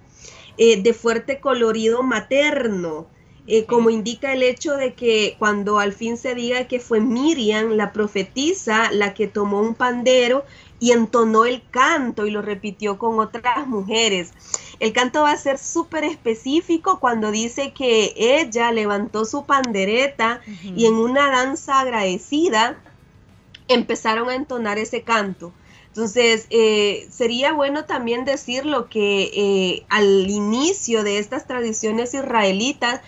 eh, 0.56 0.80
de 0.80 0.94
fuerte 0.94 1.40
colorido 1.40 2.02
materno, 2.02 3.06
eh, 3.48 3.64
como 3.64 3.90
indica 3.90 4.32
el 4.32 4.42
hecho 4.42 4.76
de 4.76 4.94
que 4.94 5.36
cuando 5.38 5.78
al 5.78 5.92
fin 5.92 6.16
se 6.16 6.34
diga 6.34 6.68
que 6.68 6.80
fue 6.80 7.00
Miriam, 7.00 7.72
la 7.72 7.92
profetisa, 7.92 8.90
la 8.92 9.12
que 9.12 9.26
tomó 9.26 9.60
un 9.60 9.74
pandero 9.74 10.44
y 10.78 10.92
entonó 10.92 11.44
el 11.44 11.62
canto 11.70 12.26
y 12.26 12.30
lo 12.30 12.40
repitió 12.40 12.96
con 12.96 13.18
otras 13.18 13.66
mujeres. 13.66 14.32
El 14.78 14.92
canto 14.92 15.22
va 15.22 15.32
a 15.32 15.36
ser 15.36 15.58
súper 15.58 16.04
específico 16.04 17.00
cuando 17.00 17.30
dice 17.30 17.72
que 17.72 18.14
ella 18.16 18.70
levantó 18.72 19.24
su 19.24 19.46
pandereta 19.46 20.40
y 20.62 20.86
en 20.86 20.94
una 20.94 21.30
danza 21.30 21.80
agradecida 21.80 22.78
empezaron 23.68 24.28
a 24.28 24.34
entonar 24.34 24.78
ese 24.78 25.02
canto. 25.02 25.52
Entonces, 25.88 26.46
eh, 26.50 27.08
sería 27.10 27.54
bueno 27.54 27.86
también 27.86 28.26
decirlo 28.26 28.90
que 28.90 29.30
eh, 29.34 29.86
al 29.88 30.28
inicio 30.28 31.02
de 31.02 31.18
estas 31.18 31.46
tradiciones 31.46 32.12
israelitas 32.12 33.00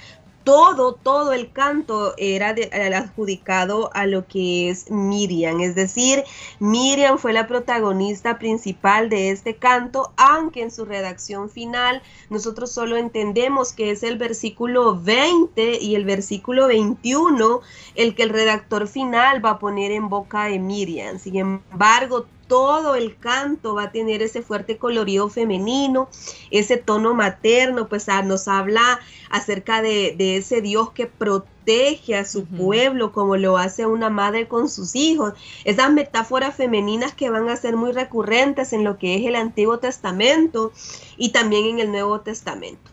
todo, 0.45 0.95
todo 0.95 1.33
el 1.33 1.53
canto 1.53 2.15
era 2.17 2.55
adjudicado 2.97 3.91
a 3.95 4.07
lo 4.07 4.27
que 4.27 4.71
es 4.71 4.91
Miriam. 4.91 5.61
Es 5.61 5.75
decir, 5.75 6.25
Miriam 6.59 7.19
fue 7.19 7.33
la 7.33 7.47
protagonista 7.47 8.39
principal 8.39 9.11
de 9.11 9.31
este 9.31 9.57
canto, 9.57 10.13
aunque 10.17 10.63
en 10.63 10.71
su 10.71 10.85
redacción 10.85 11.51
final 11.51 12.03
nosotros 12.31 12.73
solo 12.73 12.97
entendemos 12.97 13.73
que 13.73 13.91
es 13.91 14.03
el 14.03 14.17
versículo 14.17 14.99
20 14.99 15.83
y 15.83 15.95
el 15.95 16.05
versículo 16.05 16.67
21 16.67 17.61
el 17.95 18.15
que 18.15 18.23
el 18.23 18.31
redactor 18.31 18.89
final 18.89 19.45
va 19.45 19.51
a 19.51 19.59
poner 19.59 19.93
en 19.93 20.09
boca 20.09 20.45
de 20.45 20.59
Miriam. 20.59 21.19
Sin 21.19 21.37
embargo, 21.37 22.27
todo 22.49 22.97
el 22.97 23.17
canto 23.17 23.75
va 23.75 23.85
a 23.85 23.93
tener 23.93 24.23
ese 24.23 24.43
fuerte 24.43 24.79
colorido 24.79 25.29
femenino, 25.29 26.09
ese 26.51 26.79
tono 26.79 27.15
materno, 27.15 27.89
pues 27.89 28.09
ah, 28.09 28.23
nos 28.23 28.49
habla 28.49 28.99
acerca 29.31 29.83
de, 29.83 30.17
ese 30.19 30.63
Dios 30.63 30.91
que 30.91 31.07
protege 31.07 32.17
a 32.17 32.25
su 32.25 32.47
pueblo 32.47 33.13
como 33.13 33.37
lo 33.37 33.59
hace 33.59 33.87
una 33.87 34.11
madre 34.11 34.49
con 34.49 34.69
sus 34.69 34.97
hijos. 34.97 35.35
Esas 35.65 35.93
metáforas 35.93 36.57
femeninas 36.57 37.15
que 37.15 37.31
van 37.31 37.49
a 37.49 37.57
ser 37.57 37.77
muy 37.77 37.93
recurrentes 37.93 38.73
en 38.73 38.83
lo 38.83 38.99
que 38.99 39.17
es 39.17 39.27
el 39.27 39.37
Antiguo 39.37 39.79
Testamento 39.79 40.73
y 41.19 41.31
también 41.31 41.67
en 41.67 41.81
el 41.81 41.93
Nuevo 41.93 42.21
Testamento. 42.21 42.91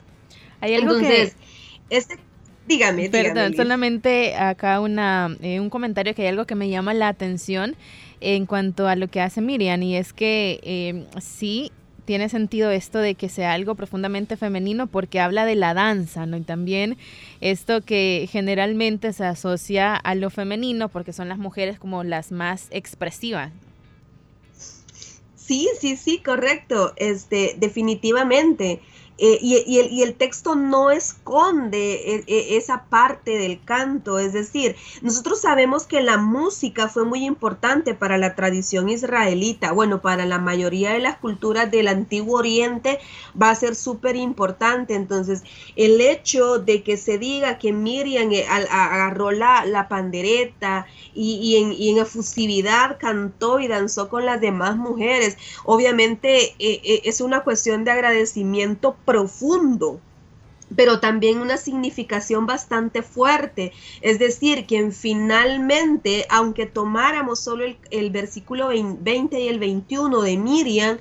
Hay 0.60 0.76
algo 0.76 0.96
Entonces, 0.96 1.36
este 1.90 2.20
Dígame, 2.68 3.10
Perdón, 3.10 3.56
solamente 3.56 4.36
acá 4.36 4.80
una, 4.80 5.38
eh, 5.42 5.60
un 5.60 5.70
comentario 5.70 6.16
que 6.16 6.24
hay 6.24 6.30
algo 6.30 6.46
que 6.46 6.56
me 6.56 6.68
llama 6.68 6.96
la 6.96 7.10
atención 7.10 7.76
en 8.22 8.46
cuanto 8.46 8.88
a 8.88 8.96
lo 8.96 9.08
que 9.08 9.22
hace 9.22 9.42
Miriam 9.42 9.82
y 9.84 9.96
es 9.96 10.14
que 10.14 10.60
eh, 10.64 11.06
sí 11.20 11.72
tiene 12.06 12.30
sentido 12.30 12.72
esto 12.72 13.00
de 13.00 13.16
que 13.16 13.30
sea 13.30 13.54
algo 13.54 13.76
profundamente 13.76 14.38
femenino 14.38 14.88
porque 14.88 15.20
habla 15.20 15.46
de 15.46 15.56
la 15.56 15.74
danza, 15.74 16.26
¿no? 16.26 16.38
Y 16.38 16.42
también 16.42 16.98
esto 17.42 17.82
que 17.82 18.30
generalmente 18.32 19.12
se 19.12 19.26
asocia 19.26 19.96
a 19.96 20.16
lo 20.16 20.30
femenino 20.30 20.90
porque 20.90 21.14
son 21.14 21.30
las 21.30 21.40
mujeres 21.40 21.80
como 21.80 22.04
las 22.04 22.32
más 22.32 22.68
expresivas. 22.70 23.52
Sí, 25.36 25.68
sí, 25.80 25.96
sí, 25.96 26.22
correcto. 26.24 26.94
Este, 26.96 27.56
definitivamente. 27.58 28.82
Eh, 29.18 29.40
y, 29.42 30.02
el, 30.02 30.14
texto 30.16 30.56
no 30.56 30.92
esconde 30.92 32.16
e, 32.16 32.24
e, 32.28 32.58
esa 32.58 32.84
parte 32.84 33.38
del 33.38 33.64
canto, 33.64 34.20
es 34.20 34.34
decir, 34.34 34.76
nosotros 35.02 35.40
sabemos 35.40 35.86
que 35.86 36.02
la 36.02 36.18
música 36.18 36.90
fue 36.90 37.06
muy 37.06 37.24
importante 37.24 37.94
para 37.94 38.18
la 38.18 38.36
tradición 38.36 38.90
israelita, 38.90 39.72
bueno, 39.72 40.02
para 40.02 40.26
la 40.26 40.38
mayoría 40.38 40.92
de 40.92 41.00
las 41.00 41.18
culturas 41.18 41.72
del 41.72 41.88
antiguo 41.88 42.38
oriente 42.38 43.00
va 43.42 43.52
a 43.52 43.56
ser 43.56 43.76
súper 43.76 44.18
importante, 44.18 44.96
entonces 44.96 45.44
el 45.78 46.02
hecho 46.02 46.60
de 46.60 46.84
que 46.84 46.98
se 46.98 47.18
diga 47.18 47.58
que 47.58 47.72
Miriam 47.72 48.34
eh, 48.34 48.46
agarró 48.50 49.32
la, 49.32 49.88
pandereta 49.88 50.88
y, 51.14 51.56
en, 51.56 51.72
y, 51.72 51.98
efusividad 51.98 52.98
cantó 53.00 53.62
y 53.62 53.70
danzó 53.70 54.10
con 54.10 54.26
las 54.26 54.42
demás 54.42 54.76
mujeres, 54.76 55.38
obviamente 55.64 56.54
eh, 56.60 57.02
es 57.06 57.22
una 57.22 57.46
cuestión 57.46 57.86
de 57.86 57.92
agradecimiento 57.92 58.98
profundo 59.06 60.00
pero 60.76 61.00
también 61.00 61.40
una 61.40 61.58
significación 61.58 62.46
bastante 62.46 63.02
fuerte. 63.02 63.72
Es 64.02 64.20
decir, 64.20 64.66
que 64.66 64.92
finalmente, 64.92 66.26
aunque 66.30 66.66
tomáramos 66.66 67.40
solo 67.40 67.66
el, 67.92 68.10
versículo 68.10 68.70
20 68.70 69.40
y 69.40 69.48
el 69.48 69.60
21 69.60 70.22
de 70.22 70.38
Miriam, 70.38 70.98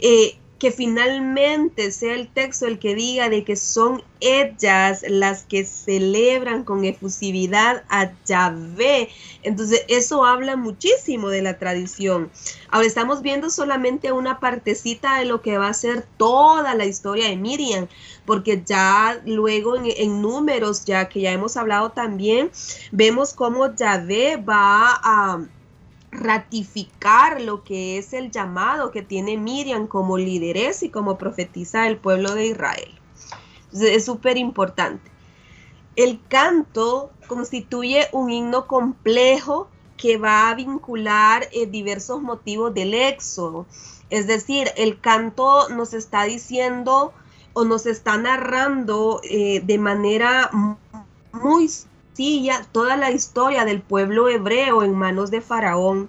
eh, 0.00 0.36
que 0.58 0.72
finalmente 0.72 1.92
sea 1.92 2.14
el 2.14 2.28
texto 2.28 2.66
el 2.66 2.78
que 2.78 2.94
diga 2.94 3.28
de 3.28 3.44
que 3.44 3.54
son 3.54 4.02
ellas 4.20 5.04
las 5.08 5.44
que 5.44 5.64
celebran 5.64 6.64
con 6.64 6.84
efusividad 6.84 7.84
a 7.88 8.10
Yahvé. 8.26 9.08
Entonces 9.44 9.84
eso 9.86 10.24
habla 10.24 10.56
muchísimo 10.56 11.28
de 11.28 11.42
la 11.42 11.58
tradición. 11.58 12.30
Ahora 12.70 12.88
estamos 12.88 13.22
viendo 13.22 13.50
solamente 13.50 14.10
una 14.10 14.40
partecita 14.40 15.18
de 15.18 15.26
lo 15.26 15.42
que 15.42 15.58
va 15.58 15.68
a 15.68 15.74
ser 15.74 16.04
toda 16.16 16.74
la 16.74 16.86
historia 16.86 17.28
de 17.28 17.36
Miriam, 17.36 17.86
porque 18.26 18.62
ya 18.66 19.20
luego 19.24 19.76
en, 19.76 20.20
números, 20.20 20.84
ya 20.84 21.08
que 21.08 21.20
ya 21.20 21.32
hemos 21.32 21.56
hablado 21.56 21.90
también, 21.90 22.50
vemos 22.90 23.32
cómo 23.32 23.74
Yahvé 23.74 24.36
va 24.36 24.98
a 25.02 25.40
ratificar 26.10 27.40
lo 27.40 27.64
que 27.64 27.98
es 27.98 28.12
el 28.12 28.30
llamado 28.30 28.90
que 28.90 29.02
tiene 29.02 29.36
Miriam 29.36 29.86
como 29.86 30.16
lideresa 30.18 30.86
y 30.86 30.90
como 30.90 31.18
profetisa 31.18 31.82
del 31.82 31.98
pueblo 31.98 32.34
de 32.34 32.46
Israel. 32.46 32.94
es 33.72 34.04
súper 34.04 34.36
importante. 34.36 35.10
El 35.96 36.20
canto 36.28 37.10
constituye 37.26 38.08
un 38.12 38.30
himno 38.30 38.66
complejo 38.66 39.68
que 39.96 40.16
va 40.16 40.48
a 40.48 40.54
vincular 40.54 41.48
eh, 41.52 41.66
diversos 41.66 42.22
motivos 42.22 42.72
del 42.72 42.94
éxodo. 42.94 43.66
Es 44.08 44.26
decir, 44.26 44.70
el 44.76 45.00
canto 45.00 45.68
nos 45.68 45.92
está 45.92 46.24
diciendo 46.24 47.12
o 47.52 47.64
nos 47.64 47.84
está 47.86 48.16
narrando 48.16 49.20
eh, 49.24 49.60
de 49.64 49.78
manera 49.78 50.50
muy 51.32 51.68
toda 52.72 52.96
la 52.96 53.12
historia 53.12 53.64
del 53.64 53.80
pueblo 53.80 54.28
hebreo 54.28 54.82
en 54.82 54.94
manos 54.94 55.30
de 55.30 55.40
Faraón. 55.40 56.08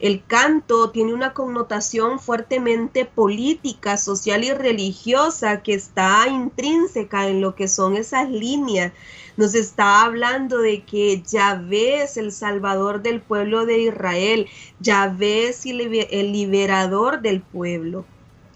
El 0.00 0.24
canto 0.24 0.90
tiene 0.90 1.12
una 1.12 1.34
connotación 1.34 2.18
fuertemente 2.18 3.04
política, 3.04 3.98
social 3.98 4.42
y 4.44 4.52
religiosa 4.52 5.62
que 5.62 5.74
está 5.74 6.26
intrínseca 6.28 7.28
en 7.28 7.40
lo 7.40 7.54
que 7.54 7.68
son 7.68 7.96
esas 7.96 8.30
líneas. 8.30 8.92
Nos 9.36 9.54
está 9.54 10.02
hablando 10.02 10.58
de 10.58 10.82
que 10.84 11.22
Yahvé 11.22 12.02
es 12.02 12.16
el 12.16 12.32
salvador 12.32 13.02
del 13.02 13.20
pueblo 13.20 13.66
de 13.66 13.78
Israel, 13.80 14.48
Yahvé 14.80 15.50
es 15.50 15.66
el 15.66 16.32
liberador 16.32 17.20
del 17.20 17.42
pueblo. 17.42 18.04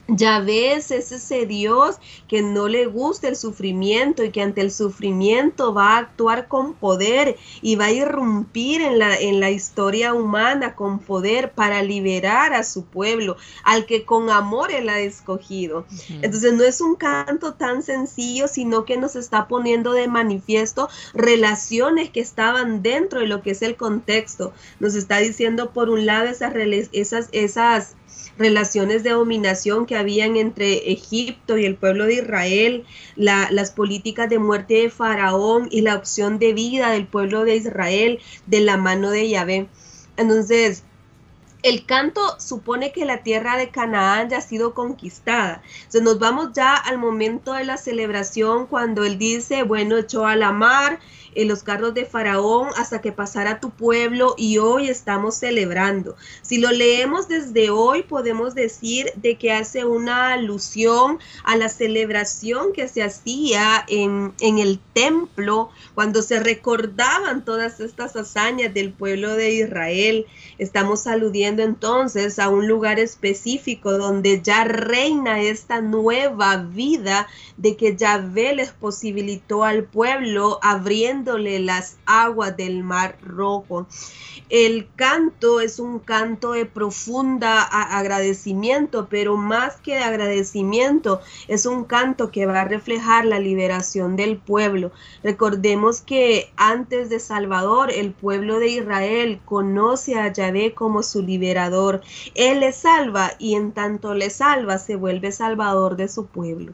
Ya 0.09 0.39
ves, 0.39 0.93
es 0.93 1.11
ese 1.11 1.47
Dios 1.47 1.97
que 2.29 2.41
no 2.41 2.69
le 2.69 2.87
gusta 2.87 3.27
el 3.27 3.35
sufrimiento 3.35 4.23
y 4.23 4.31
que 4.31 4.41
ante 4.41 4.61
el 4.61 4.71
sufrimiento 4.71 5.75
va 5.75 5.95
a 5.95 5.99
actuar 5.99 6.47
con 6.47 6.75
poder 6.75 7.37
y 7.61 7.75
va 7.75 7.87
a 7.87 7.93
irrumpir 7.93 8.83
en 8.83 9.01
la, 9.01 9.17
en 9.17 9.41
la 9.41 9.51
historia 9.51 10.15
humana 10.15 10.77
con 10.77 11.01
poder 11.01 11.53
para 11.53 11.83
liberar 11.83 12.55
a 12.55 12.63
su 12.63 12.85
pueblo, 12.85 13.37
al 13.65 13.85
que 13.85 14.05
con 14.05 14.31
amor 14.31 14.71
él 14.71 14.89
ha 14.91 15.01
escogido. 15.01 15.87
Entonces 16.23 16.53
no 16.53 16.63
es 16.63 16.81
un 16.81 16.95
canto 16.95 17.55
tan 17.55 17.83
sencillo, 17.83 18.47
sino 18.47 18.85
que 18.85 18.97
nos 18.97 19.17
está 19.17 19.49
poniendo 19.49 19.93
de 19.93 20.07
manifiesto 20.07 20.89
relaciones 21.15 22.11
que 22.11 22.21
estaban 22.21 22.81
dentro 22.81 23.21
de 23.21 23.27
lo 23.27 23.43
que 23.43 23.51
es 23.51 23.63
el 23.63 23.75
contexto. 23.75 24.53
Nos 24.79 24.95
está 24.95 25.19
diciendo 25.19 25.73
por 25.73 25.91
un 25.91 26.07
lado 26.07 26.27
esas, 26.29 26.55
esas, 26.93 27.29
esas 27.33 27.97
relaciones 28.38 29.02
de 29.02 29.11
dominación 29.11 29.87
que 29.87 29.97
habían 29.97 30.37
entre 30.37 30.93
Egipto 30.93 31.59
y 31.59 31.64
el 31.64 31.76
pueblo 31.76 32.07
de 32.07 32.14
Israel, 32.14 32.85
las 33.16 33.71
políticas 33.71 34.28
de 34.28 34.38
muerte 34.38 34.75
de 34.75 34.90
Faraón 34.90 35.69
y 35.71 35.81
la 35.81 35.97
opción 35.97 36.38
de 36.38 36.52
vida 36.52 36.90
del 36.90 37.07
pueblo 37.07 37.45
de 37.45 37.57
Israel 37.57 38.21
de 38.47 38.61
la 38.61 38.76
mano 38.76 39.11
de 39.11 39.28
Yahvé. 39.28 39.69
Entonces, 40.16 40.83
el 41.67 41.85
canto 41.85 42.39
supone 42.39 42.93
que 42.93 43.05
la 43.05 43.25
tierra 43.25 43.57
de 43.57 43.71
Canaán 43.71 44.31
ya 44.31 44.39
ha 44.39 44.41
sido 44.41 44.73
conquistada. 44.73 45.63
Entonces 45.79 46.03
nos 46.03 46.21
vamos 46.21 46.51
ya 46.55 46.75
al 46.75 46.99
momento 46.99 47.55
de 47.55 47.65
la 47.65 47.77
celebración 47.77 48.67
cuando 48.67 49.05
él 49.05 49.19
dice, 49.19 49.65
bueno, 49.65 49.97
echó 49.97 50.27
a 50.27 50.37
la 50.37 50.53
mar 50.53 51.01
en 51.35 51.49
los 51.49 51.63
carros 51.63 51.93
de 51.93 52.07
Faraón 52.07 52.69
hasta 52.77 53.01
que 53.01 53.13
pasara 53.13 53.61
tu 53.61 53.71
pueblo 53.71 54.35
y 54.39 54.59
hoy 54.59 54.89
estamos 54.89 55.35
celebrando. 55.35 56.17
Si 56.41 56.59
lo 56.59 56.71
leemos 56.71 57.29
desde 57.29 57.69
hoy, 57.69 58.05
podemos 58.05 58.55
decir 58.55 59.13
de 59.17 59.37
que 59.37 59.53
hace 59.53 59.85
una 59.85 60.33
alusión 60.33 61.19
a 61.45 61.57
la 61.57 61.69
celebración 61.69 62.73
que 62.73 62.89
se 62.89 63.03
hacía 63.03 63.85
en 63.89 64.33
el 64.41 64.81
templo 64.95 65.71
cuando 65.95 66.23
se 66.23 66.41
recordaban 66.41 67.45
todas 67.45 67.81
estas 67.81 68.17
hazañas 68.17 68.73
del 68.73 68.93
pueblo 68.93 69.35
de 69.35 69.51
Israel. 69.53 70.27
Estamos 70.57 71.07
aludiendo 71.07 71.56
entonces 71.63 72.39
a 72.39 72.49
un 72.49 72.69
lugar 72.69 72.99
específico 72.99 73.93
donde 73.99 74.43
ya 74.43 74.65
reina 74.65 75.41
esta 75.41 75.81
nueva 75.81 76.57
vida 76.57 77.27
de 77.57 77.77
que 77.77 77.97
Yahvé 77.97 78.55
les 78.55 78.71
posibilitó 78.71 79.65
al 79.65 79.85
pueblo 79.85 80.59
abriendo 80.63 81.39
las 81.39 81.97
aguas 82.07 82.57
del 82.57 82.83
mar 82.83 83.17
rojo. 83.23 83.87
El 84.49 84.87
canto 84.95 85.61
es 85.61 85.81
un 85.81 85.99
canto 85.99 86.53
de 86.53 86.67
profunda 86.67 87.63
agradecimiento, 87.63 89.09
pero 89.11 89.37
más 89.37 89.77
que 89.77 89.95
de 89.95 90.05
agradecimiento, 90.05 91.21
es 91.49 91.67
un 91.67 91.85
canto 91.85 92.31
que 92.31 92.47
va 92.47 92.61
a 92.61 92.65
reflejar 92.65 93.25
la 93.25 93.41
liberación 93.41 94.15
del 94.15 94.37
pueblo. 94.37 94.93
Recordemos 95.25 96.00
que 96.00 96.52
antes 96.57 97.09
de 97.09 97.19
Salvador, 97.19 97.91
el 97.91 98.13
pueblo 98.13 98.61
de 98.61 98.69
Israel 98.69 99.41
conoce 99.45 100.15
a 100.17 100.33
Yahvé 100.33 100.75
como 100.75 101.02
su 101.02 101.23
Él 102.35 102.61
le 102.61 102.73
salva 102.73 103.32
y 103.39 103.54
en 103.54 103.73
tanto 103.73 104.15
le 104.15 104.30
salva, 104.30 104.78
se 104.78 104.97
vuelve 104.97 105.32
salvador 105.32 105.97
de 105.97 106.09
su 106.09 106.26
pueblo. 106.26 106.73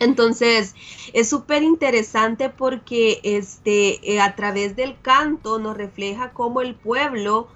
Entonces, 0.00 0.74
es 1.12 1.28
súper 1.28 1.62
interesante 1.62 2.50
porque 2.50 3.20
este, 3.24 4.14
eh, 4.14 4.20
a 4.20 4.36
través 4.36 4.76
del 4.76 5.00
canto 5.00 5.58
nos 5.58 5.76
refleja 5.76 6.30
cómo 6.32 6.60
el 6.60 6.74
pueblo 6.74 7.48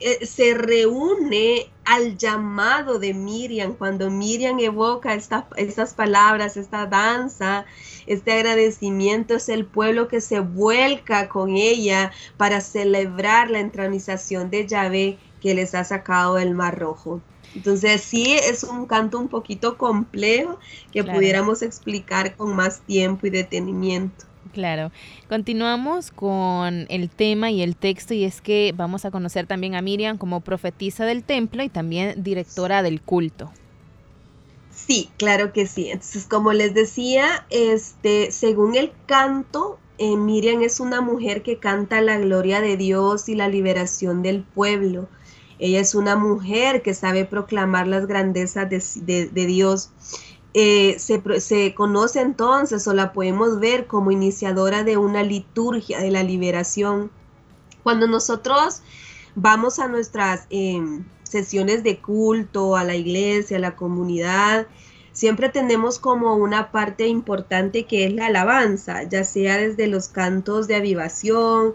eh, 0.00 0.26
se 0.26 0.54
reúne 0.54 1.70
al 1.84 2.16
llamado 2.18 2.98
de 2.98 3.14
Miriam, 3.14 3.74
cuando 3.74 4.10
Miriam 4.10 4.58
evoca 4.60 5.14
estas 5.14 5.94
palabras, 5.94 6.56
esta 6.56 6.86
danza, 6.86 7.64
este 8.06 8.32
agradecimiento, 8.32 9.34
es 9.34 9.48
el 9.48 9.64
pueblo 9.64 10.06
que 10.06 10.20
se 10.20 10.40
vuelca 10.40 11.28
con 11.28 11.56
ella 11.56 12.12
para 12.36 12.60
celebrar 12.60 13.50
la 13.50 13.60
entronización 13.60 14.50
de 14.50 14.66
Yahvé 14.66 15.18
que 15.40 15.54
les 15.54 15.74
ha 15.74 15.84
sacado 15.84 16.34
del 16.34 16.54
Mar 16.54 16.78
Rojo. 16.78 17.20
Entonces 17.54 18.02
sí 18.02 18.32
es 18.32 18.62
un 18.64 18.86
canto 18.86 19.18
un 19.18 19.28
poquito 19.28 19.78
complejo 19.78 20.58
que 20.92 21.02
pudiéramos 21.02 21.62
explicar 21.62 22.36
con 22.36 22.54
más 22.54 22.80
tiempo 22.80 23.26
y 23.26 23.30
detenimiento. 23.30 24.26
Claro. 24.52 24.90
Continuamos 25.28 26.10
con 26.10 26.86
el 26.88 27.10
tema 27.10 27.50
y 27.50 27.62
el 27.62 27.76
texto 27.76 28.14
y 28.14 28.24
es 28.24 28.40
que 28.40 28.72
vamos 28.76 29.04
a 29.04 29.10
conocer 29.10 29.46
también 29.46 29.74
a 29.74 29.82
Miriam 29.82 30.18
como 30.18 30.40
profetisa 30.40 31.04
del 31.04 31.22
templo 31.22 31.62
y 31.62 31.68
también 31.68 32.22
directora 32.22 32.82
del 32.82 33.00
culto. 33.00 33.50
Sí, 34.70 35.10
claro 35.16 35.52
que 35.52 35.66
sí. 35.66 35.90
Entonces, 35.90 36.24
como 36.26 36.52
les 36.52 36.72
decía, 36.72 37.46
este, 37.50 38.32
según 38.32 38.74
el 38.76 38.92
canto, 39.06 39.78
eh, 39.98 40.16
Miriam 40.16 40.62
es 40.62 40.80
una 40.80 41.00
mujer 41.00 41.42
que 41.42 41.58
canta 41.58 42.00
la 42.00 42.18
gloria 42.18 42.60
de 42.60 42.76
Dios 42.76 43.28
y 43.28 43.34
la 43.34 43.48
liberación 43.48 44.22
del 44.22 44.42
pueblo. 44.42 45.08
Ella 45.58 45.80
es 45.80 45.94
una 45.94 46.16
mujer 46.16 46.82
que 46.82 46.94
sabe 46.94 47.24
proclamar 47.24 47.86
las 47.86 48.06
grandezas 48.06 48.68
de, 48.68 49.30
Dios. 49.32 49.90
Eh, 50.54 50.96
se, 50.98 51.74
conoce 51.74 52.20
entonces 52.20 52.86
o 52.86 52.94
la 52.94 53.12
podemos 53.12 53.60
ver 53.60 53.86
como 53.86 54.10
iniciadora 54.10 54.84
de 54.84 54.96
una 54.96 55.22
liturgia 55.22 56.00
de 56.00 56.10
la 56.10 56.22
liberación. 56.22 57.10
Cuando 57.82 58.06
nosotros 58.06 58.82
vamos 59.34 59.78
a 59.78 59.88
nuestras 59.88 60.46
em, 60.50 61.04
sesiones 61.22 61.82
de 61.82 62.00
culto, 62.00 62.76
a 62.76 62.84
la 62.84 62.94
iglesia, 62.94 63.56
a 63.56 63.60
la 63.60 63.76
comunidad, 63.76 64.66
siempre 65.12 65.48
tenemos 65.48 65.98
como 65.98 66.36
una 66.36 66.70
parte 66.70 67.08
importante 67.08 67.86
que 67.86 68.06
es 68.06 68.12
la 68.12 68.26
alabanza, 68.26 69.02
ya 69.02 69.24
sea 69.24 69.58
desde 69.58 69.88
los 69.88 70.08
cantos 70.08 70.68
de 70.68 70.76
avivación, 70.76 71.74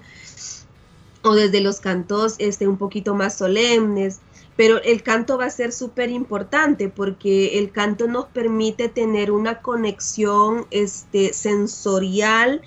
o 1.23 1.35
desde 1.35 1.61
los 1.61 1.79
cantos 1.79 2.35
este, 2.37 2.67
un 2.67 2.77
poquito 2.77 3.15
más 3.15 3.37
solemnes, 3.37 4.19
pero 4.55 4.81
el 4.83 5.01
canto 5.01 5.37
va 5.37 5.45
a 5.45 5.49
ser 5.49 5.71
súper 5.71 6.09
importante 6.09 6.89
porque 6.89 7.57
el 7.59 7.71
canto 7.71 8.07
nos 8.07 8.25
permite 8.25 8.89
tener 8.89 9.31
una 9.31 9.61
conexión 9.61 10.67
este, 10.69 11.33
sensorial 11.33 12.61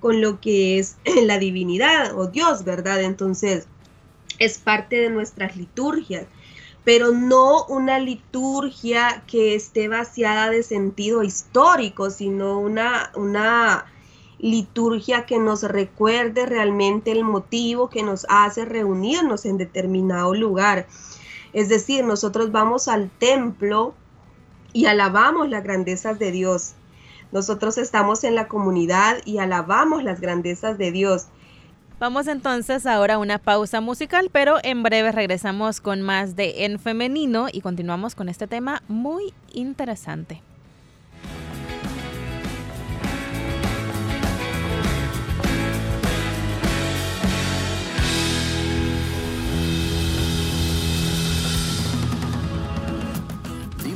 con 0.00 0.20
lo 0.20 0.40
que 0.40 0.78
es 0.78 0.96
la 1.24 1.38
divinidad 1.38 2.18
o 2.18 2.26
Dios, 2.26 2.64
¿verdad? 2.64 3.02
Entonces, 3.02 3.66
es 4.38 4.58
parte 4.58 4.96
de 4.96 5.10
nuestras 5.10 5.56
liturgias, 5.56 6.26
pero 6.84 7.12
no 7.12 7.64
una 7.66 7.98
liturgia 7.98 9.22
que 9.26 9.54
esté 9.54 9.88
vaciada 9.88 10.50
de 10.50 10.62
sentido 10.62 11.22
histórico, 11.22 12.10
sino 12.10 12.58
una, 12.58 13.12
una 13.14 13.86
liturgia 14.40 15.26
que 15.26 15.38
nos 15.38 15.62
recuerde 15.62 16.46
realmente 16.46 17.12
el 17.12 17.24
motivo 17.24 17.90
que 17.90 18.02
nos 18.02 18.26
hace 18.28 18.64
reunirnos 18.64 19.44
en 19.44 19.58
determinado 19.58 20.34
lugar. 20.34 20.86
Es 21.52 21.68
decir, 21.68 22.04
nosotros 22.04 22.52
vamos 22.52 22.88
al 22.88 23.10
templo 23.10 23.94
y 24.72 24.86
alabamos 24.86 25.48
las 25.48 25.62
grandezas 25.62 26.18
de 26.18 26.30
Dios. 26.30 26.74
Nosotros 27.32 27.78
estamos 27.78 28.24
en 28.24 28.34
la 28.34 28.48
comunidad 28.48 29.18
y 29.24 29.38
alabamos 29.38 30.02
las 30.02 30.20
grandezas 30.20 30.78
de 30.78 30.90
Dios. 30.90 31.26
Vamos 31.98 32.28
entonces 32.28 32.86
ahora 32.86 33.14
a 33.14 33.18
una 33.18 33.38
pausa 33.38 33.82
musical, 33.82 34.30
pero 34.32 34.56
en 34.62 34.82
breve 34.82 35.12
regresamos 35.12 35.82
con 35.82 36.00
más 36.00 36.34
de 36.34 36.64
En 36.64 36.78
Femenino 36.78 37.48
y 37.52 37.60
continuamos 37.60 38.14
con 38.14 38.30
este 38.30 38.46
tema 38.46 38.82
muy 38.88 39.34
interesante. 39.52 40.42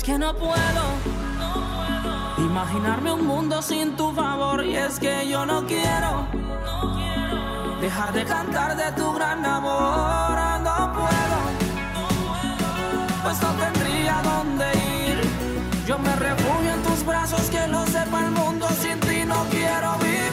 que 0.00 0.16
no 0.16 0.34
puedo 0.34 0.84
imaginarme 2.38 3.12
un 3.12 3.26
mundo 3.26 3.60
sin 3.60 3.94
tu 3.94 4.10
favor 4.12 4.64
y 4.64 4.74
es 4.74 4.98
que 4.98 5.28
yo 5.28 5.44
no 5.44 5.66
quiero 5.66 6.26
dejar 7.78 8.14
de 8.14 8.24
cantar 8.24 8.74
de 8.74 8.90
tu 8.92 9.12
gran 9.12 9.44
amor. 9.44 10.38
No 10.62 10.92
puedo, 10.94 11.38
pues 13.22 13.42
no 13.42 13.50
tendría 13.50 14.22
dónde 14.22 14.64
ir. 15.08 15.20
Yo 15.86 15.98
me 15.98 16.16
refugio 16.16 16.72
en 16.72 16.82
tus 16.84 17.04
brazos, 17.04 17.50
que 17.50 17.66
lo 17.66 17.84
sepa 17.86 18.24
el 18.24 18.30
mundo. 18.30 18.66
Sin 18.80 18.98
ti 19.00 19.24
no 19.26 19.44
quiero 19.50 19.98
vivir. 19.98 20.32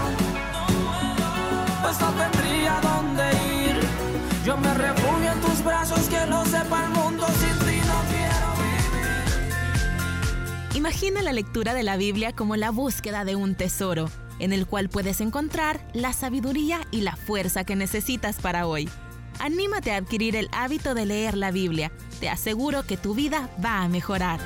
tendría 1.97 2.79
dónde 2.81 3.23
ir. 3.65 3.79
Yo 4.45 4.57
me 4.57 4.73
refugio 4.73 5.31
en 5.31 5.41
tus 5.41 5.63
brazos, 5.63 5.99
que 6.07 6.25
lo 6.25 6.45
sepa 6.45 6.85
el 6.85 6.91
mundo, 6.91 7.25
sin 7.27 7.59
ti 7.67 7.77
no 7.85 8.01
quiero 8.09 8.47
vivir. 8.57 9.17
Imagina 10.75 11.21
la 11.21 11.33
lectura 11.33 11.73
de 11.73 11.83
la 11.83 11.97
Biblia 11.97 12.33
como 12.33 12.55
la 12.55 12.71
búsqueda 12.71 13.25
de 13.25 13.35
un 13.35 13.55
tesoro, 13.55 14.09
en 14.39 14.53
el 14.53 14.65
cual 14.65 14.89
puedes 14.89 15.21
encontrar 15.21 15.79
la 15.93 16.13
sabiduría 16.13 16.81
y 16.91 17.01
la 17.01 17.15
fuerza 17.15 17.63
que 17.63 17.75
necesitas 17.75 18.37
para 18.37 18.67
hoy. 18.67 18.89
Anímate 19.39 19.91
a 19.91 19.97
adquirir 19.97 20.35
el 20.35 20.49
hábito 20.51 20.93
de 20.93 21.05
leer 21.05 21.35
la 21.35 21.51
Biblia. 21.51 21.91
Te 22.19 22.29
aseguro 22.29 22.83
que 22.83 22.97
tu 22.97 23.15
vida 23.15 23.49
va 23.63 23.81
a 23.81 23.87
mejorar. 23.87 24.39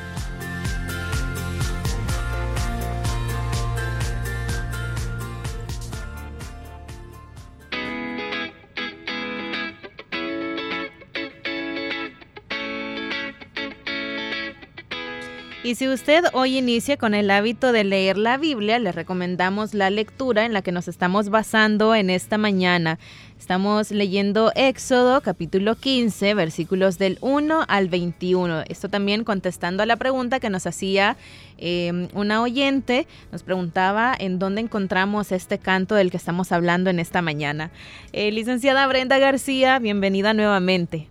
Y 15.66 15.74
si 15.74 15.90
usted 15.90 16.26
hoy 16.34 16.60
inicia 16.60 16.96
con 16.96 17.16
el 17.16 17.32
hábito 17.32 17.72
de 17.72 17.84
leer 17.84 18.20
la 18.20 18.38
Biblia, 18.38 18.78
le 18.78 18.92
recomendamos 18.92 19.74
la 19.74 19.90
lectura 19.90 20.46
en 20.46 20.54
la 20.54 20.62
que 20.62 20.72
nos 20.72 20.88
estamos 20.88 21.30
basando 21.30 21.96
en 21.96 22.12
esta 22.12 22.38
mañana. 22.38 23.00
Estamos 23.40 23.90
leyendo 23.90 24.52
Éxodo 24.54 25.22
capítulo 25.22 25.74
15, 25.74 26.36
versículos 26.36 27.00
del 27.00 27.18
1 27.22 27.66
al 27.68 27.90
21. 27.90 28.62
Esto 28.70 28.90
también 28.90 29.24
contestando 29.24 29.82
a 29.82 29.88
la 29.88 29.96
pregunta 29.96 30.40
que 30.40 30.52
nos 30.52 30.68
hacía 30.68 31.18
em, 31.58 32.10
una 32.14 32.44
oyente, 32.44 33.08
nos 33.32 33.42
preguntaba 33.42 34.14
en 34.20 34.38
dónde 34.38 34.62
encontramos 34.62 35.32
este 35.32 35.58
canto 35.58 35.96
del 35.96 36.12
que 36.12 36.18
estamos 36.18 36.52
hablando 36.52 36.92
en 36.92 37.00
esta 37.00 37.24
mañana. 37.24 37.72
Eh, 38.14 38.32
licenciada 38.32 38.86
Brenda 38.86 39.18
García, 39.18 39.80
bienvenida 39.80 40.36
nuevamente. 40.36 41.08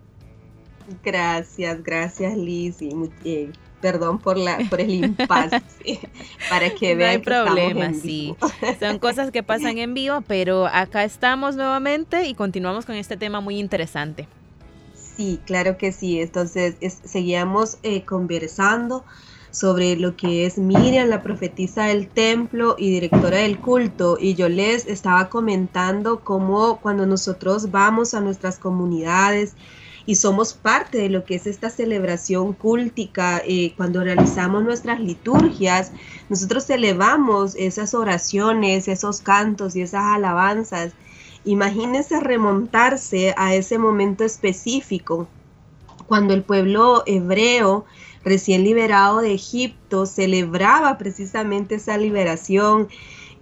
Gracias, 1.03 1.83
gracias 1.83 2.37
Liz 2.37 2.81
y 2.81 2.93
eh, 3.25 3.51
perdón 3.85 4.19
por 4.19 4.39
la 4.39 4.57
por 4.71 4.81
el 4.81 4.95
impasse 4.95 5.61
para 6.49 6.71
que 6.71 6.95
vean 6.95 6.99
no 6.99 7.05
hay 7.05 7.19
problema 7.19 7.93
sí. 7.93 8.35
Son 8.81 8.99
cosas 8.99 9.31
que 9.31 9.43
pasan 9.43 9.77
en 9.77 9.93
vivo 9.93 10.23
pero 10.23 10.67
acá 10.67 11.05
estamos 11.05 11.55
nuevamente 11.55 12.27
y 12.27 12.33
continuamos 12.33 12.87
con 12.87 12.95
este 12.95 13.19
tema 13.19 13.43
muy 13.43 13.59
interesante. 13.59 14.27
Sí 14.95 15.39
claro 15.45 15.77
que 15.77 15.93
sí. 15.93 16.19
Entonces 16.19 16.77
seguíamos 17.05 17.77
eh, 17.83 18.07
conversando 18.07 19.05
sobre 19.51 19.97
lo 19.97 20.17
que 20.17 20.47
es 20.47 20.57
Miriam, 20.57 21.11
la 21.11 21.23
profetisa 21.23 21.85
del 21.85 22.09
templo 22.09 22.77
y 22.79 22.91
directora 22.91 23.37
del 23.37 23.59
culto. 23.59 24.17
Y 24.19 24.35
yo 24.35 24.49
les 24.49 24.87
estaba 24.87 25.29
comentando 25.29 26.21
cómo 26.21 26.81
cuando 26.81 27.05
nosotros 27.05 27.71
vamos 27.71 28.15
a 28.15 28.23
nuestras 28.23 28.59
comunidades, 28.59 29.57
y 30.07 30.17
somos 30.17 30.53
parte 30.55 30.99
de 30.99 31.09
lo 31.09 31.25
que 31.25 31.37
es 31.37 31.47
esta 31.47 31.71
celebración 31.71 32.53
cúltica. 32.53 33.43
Eh, 33.47 33.73
cuando 33.77 34.03
realizamos 34.03 34.63
nuestras 34.63 35.01
liturgias, 35.01 35.93
nosotros 36.29 36.69
elevamos 36.71 37.55
esas 37.55 37.95
oraciones, 37.95 38.89
esos 38.89 39.21
cantos 39.21 39.77
y 39.77 39.83
esas 39.83 40.05
alabanzas. 40.05 40.93
Imagínense 41.45 42.21
remontarse 42.21 43.35
a 43.37 43.55
ese 43.55 43.79
momento 43.79 44.25
específico, 44.25 45.29
cuando 46.07 46.35
el 46.35 46.43
pueblo 46.43 47.03
hebreo 47.07 47.87
recién 48.25 48.65
liberado 48.65 49.21
de 49.21 49.35
Egipto 49.35 50.07
celebraba 50.07 50.97
precisamente 50.99 51.77
esa 51.77 51.97
liberación 51.99 52.89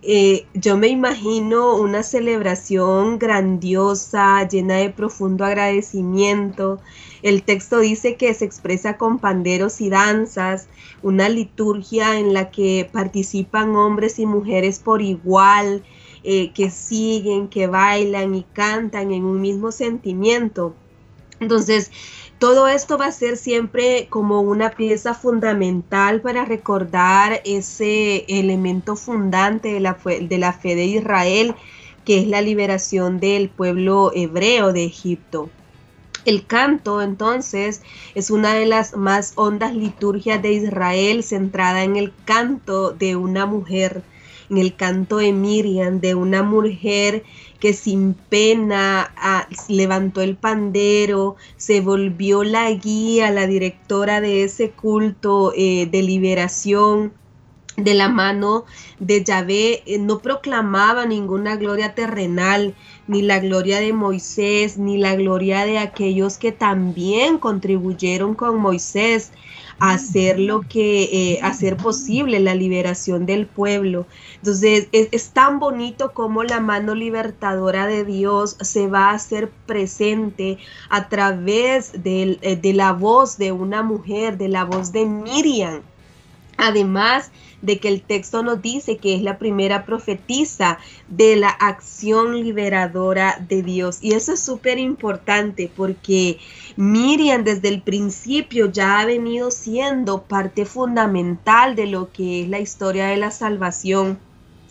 eh, 0.05 0.47
yo 0.55 0.77
me 0.77 0.89
imagino 0.89 1.77
una 1.77 2.03
celebración 2.03 3.21
grandiosa, 3.21 4.49
llena 4.49 4.75
de 4.75 4.91
profundo 4.91 5.45
agradecimiento. 5.45 6.81
El 7.23 7.45
texto 7.45 7.79
dice 7.79 8.17
que 8.17 8.35
se 8.35 8.45
expresa 8.45 8.99
con 8.99 9.21
panderos 9.21 9.81
y 9.81 9.91
danzas, 9.91 10.67
una 11.03 11.29
liturgia 11.29 12.19
en 12.19 12.35
la 12.35 12.51
que 12.51 12.91
participan 12.93 13.77
hombres 13.77 14.19
y 14.19 14.27
mujeres 14.27 14.81
por 14.81 15.03
igual, 15.03 15.85
eh, 16.25 16.53
que 16.53 16.71
siguen, 16.71 17.47
que 17.47 17.69
bailan 17.69 18.35
y 18.35 18.43
cantan 18.43 19.13
en 19.13 19.25
un 19.25 19.41
mismo 19.41 19.71
sentimiento. 19.71 20.75
Entonces, 21.39 21.93
todo 22.43 22.67
esto 22.67 22.99
va 22.99 23.07
a 23.07 23.13
ser 23.13 23.37
siempre 23.37 24.09
como 24.11 24.41
una 24.41 24.71
pieza 24.71 25.15
fundamental 25.15 26.21
para 26.21 26.45
recordar 26.45 27.41
ese 27.45 28.25
elemento 28.27 28.97
fundante 28.97 29.75
de 29.75 29.79
la, 29.79 29.97
de 30.05 30.39
la 30.39 30.53
fe 30.53 30.75
de 30.75 30.87
Israel, 30.87 31.55
que 32.05 32.19
es 32.19 32.27
la 32.27 32.43
liberación 32.43 33.21
del 33.21 33.49
pueblo 33.49 34.11
hebreo 34.13 34.73
de 34.73 34.83
Egipto. 34.83 35.51
El 36.25 36.45
canto, 36.45 37.01
entonces, 37.01 37.81
es 38.17 38.29
una 38.29 38.55
de 38.55 38.67
las 38.67 38.97
más 38.97 39.35
hondas 39.37 39.73
liturgias 39.77 40.43
de 40.43 40.55
Israel, 40.55 41.23
centrada 41.23 41.85
en 41.85 41.95
el 41.95 42.13
canto 42.25 42.91
de 42.91 43.15
una 43.15 43.47
mujer, 43.47 44.03
en 44.51 44.59
el 44.59 44.75
canto 44.75 45.19
de 45.19 45.33
Miriam, 45.33 46.01
de 46.01 46.17
una 46.17 46.43
mujer 46.43 47.23
que 47.63 47.75
sin 47.75 48.15
pena 48.15 49.13
ah, 49.17 49.47
levantó 49.69 50.21
el 50.21 50.35
pandero, 50.35 51.37
se 51.57 51.81
volvió 51.81 52.43
la 52.43 52.69
guía, 52.73 53.31
la 53.31 53.47
directora 53.47 54.21
de 54.21 54.43
ese 54.43 54.73
culto 54.73 55.53
eh, 55.57 55.87
de 55.87 56.03
liberación 56.03 57.13
de 57.77 57.95
la 57.95 58.09
mano 58.09 58.65
de 58.99 59.23
Yahvé, 59.23 59.85
eh, 59.87 59.99
no 59.99 60.19
proclamaba 60.19 61.07
ninguna 61.07 61.55
gloria 61.55 61.95
terrenal, 61.95 62.75
ni 63.07 63.23
la 63.23 63.39
gloria 63.39 63.79
de 63.79 63.93
Moisés, 63.93 64.77
ni 64.77 64.99
la 64.99 65.15
gloria 65.15 65.65
de 65.65 65.79
aquellos 65.79 66.39
que 66.39 66.51
también 66.51 67.39
contribuyeron 67.39 68.35
con 68.35 68.59
Moisés 68.59 69.31
hacer 69.83 70.39
lo 70.39 70.61
que, 70.61 71.03
eh, 71.13 71.41
hacer 71.43 71.77
posible 71.77 72.39
la 72.39 72.55
liberación 72.55 73.27
del 73.27 73.47
pueblo. 73.47 74.07
Entonces, 74.37 74.87
es, 74.93 75.31
tan 75.31 75.59
bonito 75.59 76.13
como 76.13 76.45
la 76.45 76.61
mano 76.61 76.95
libertadora 76.95 77.89
de 77.89 78.05
Dios 78.05 78.57
se 78.61 78.87
va 78.87 79.11
a 79.11 79.15
hacer 79.15 79.51
presente 79.67 80.59
a 80.89 81.09
través 81.09 81.95
eh, 82.05 82.59
de 82.63 82.73
la 82.75 82.93
voz 82.93 83.39
de 83.39 83.51
una 83.51 83.83
mujer, 83.83 84.39
de 84.39 84.49
la 84.49 84.65
voz 84.65 84.93
de 84.93 85.05
Miriam. 85.05 85.83
Además 86.65 87.33
de 87.61 87.79
que 87.79 87.89
el 87.89 88.03
texto 88.03 88.43
nos 88.45 88.63
dice 88.63 88.99
que 88.99 89.15
es 89.15 89.23
la 89.23 89.39
primera 89.39 89.85
profetisa 89.85 90.79
de 91.09 91.35
la 91.35 91.49
acción 91.49 92.41
liberadora 92.41 93.45
de 93.49 93.63
Dios. 93.63 93.99
Y 94.01 94.13
eso 94.13 94.35
es 94.35 94.41
súper 94.41 94.79
importante 94.79 95.71
porque 95.75 96.39
Miriam 96.77 97.43
desde 97.43 97.69
el 97.69 97.83
principio 97.83 98.71
ya 98.71 99.01
ha 99.01 99.07
venido 99.07 99.51
siendo 99.51 100.23
parte 100.23 100.65
fundamental 100.65 101.75
de 101.75 101.87
lo 101.87 102.13
que 102.13 102.43
es 102.43 102.49
la 102.49 102.61
historia 102.61 103.07
de 103.07 103.17
la 103.17 103.33
salvación. 103.33 104.19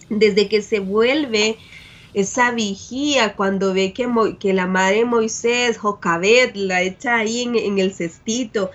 Desde 0.10 0.48
que 0.48 0.62
se 0.62 0.80
vuelve 0.80 1.58
esa 2.14 2.52
vigía 2.52 3.36
cuando 3.36 3.74
ve 3.74 3.94
que, 3.94 4.08
que 4.40 4.54
la 4.54 4.68
madre 4.68 4.98
de 4.98 5.06
Moisés, 5.06 5.78
Jocabet, 5.78 6.56
la 6.56 6.82
echa 6.82 7.18
ahí 7.18 7.44
en, 7.44 7.56
en 7.56 7.80
el 7.80 7.94
cestito, 7.94 8.72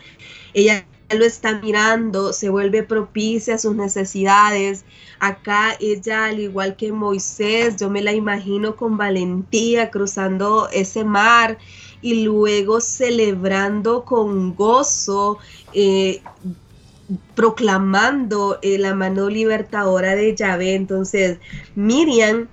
ella 0.55 0.87
lo 1.15 1.25
está 1.25 1.61
mirando, 1.61 2.33
se 2.33 2.49
vuelve 2.49 2.83
propicia 2.83 3.55
a 3.55 3.59
sus 3.59 3.77
necesidades. 3.77 4.85
Acá 5.21 5.77
ella, 5.79 6.27
al 6.27 6.41
igual 6.41 6.77
que 6.77 6.93
Moisés, 6.93 7.77
yo 7.77 7.91
me 7.91 8.03
la 8.03 8.13
imagino 8.13 8.77
con 8.77 8.97
valentía 8.97 9.91
cruzando 9.91 10.69
ese 10.73 11.05
mar 11.05 11.59
y 12.03 12.25
luego 12.25 12.81
celebrando 12.81 14.05
con 14.05 14.55
gozo, 14.55 15.39
eh, 15.73 16.23
proclamando 17.35 18.59
eh, 18.63 18.79
la 18.79 18.95
mano 18.95 19.29
libertadora 19.29 20.17
de 20.17 20.35
Yahvé. 20.35 20.75
Entonces, 20.75 21.39
Miriam 21.77 22.49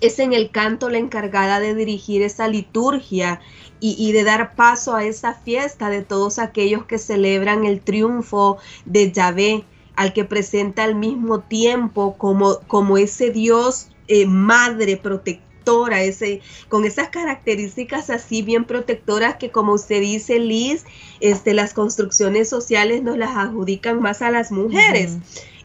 es 0.00 0.18
en 0.18 0.32
el 0.32 0.50
canto 0.50 0.88
la 0.90 0.98
encargada 0.98 1.60
de 1.60 1.74
dirigir 1.74 2.22
esa 2.22 2.48
liturgia 2.48 3.40
y, 3.80 4.12
de 4.12 4.24
dar 4.24 4.54
paso 4.54 4.94
a 4.94 5.04
esa 5.04 5.34
fiesta 5.34 5.90
de 5.90 6.02
todos 6.02 6.38
aquellos 6.38 6.84
que 6.84 6.98
celebran 6.98 7.64
el 7.64 7.80
triunfo 7.80 8.58
de 8.84 9.12
Yahvé, 9.12 9.64
al 9.94 10.12
que 10.12 10.24
presenta 10.24 10.84
al 10.84 10.94
mismo 10.94 11.40
tiempo 11.40 12.16
como, 12.18 12.60
como 12.66 12.98
ese 12.98 13.30
Dios 13.30 13.88
eh, 14.06 14.26
madre 14.26 14.96
protectora, 14.96 16.02
ese, 16.02 16.40
con 16.68 16.84
esas 16.84 17.08
características 17.08 18.08
así 18.08 18.42
bien 18.42 18.64
protectoras 18.64 19.36
que 19.36 19.50
como 19.50 19.74
usted 19.74 20.00
dice, 20.00 20.38
Liz, 20.38 20.84
este, 21.20 21.52
las 21.52 21.74
construcciones 21.74 22.48
sociales 22.48 23.02
nos 23.02 23.18
las 23.18 23.36
adjudican 23.36 24.00
más 24.00 24.22
a 24.22 24.30
las 24.30 24.50
mujeres. 24.50 25.16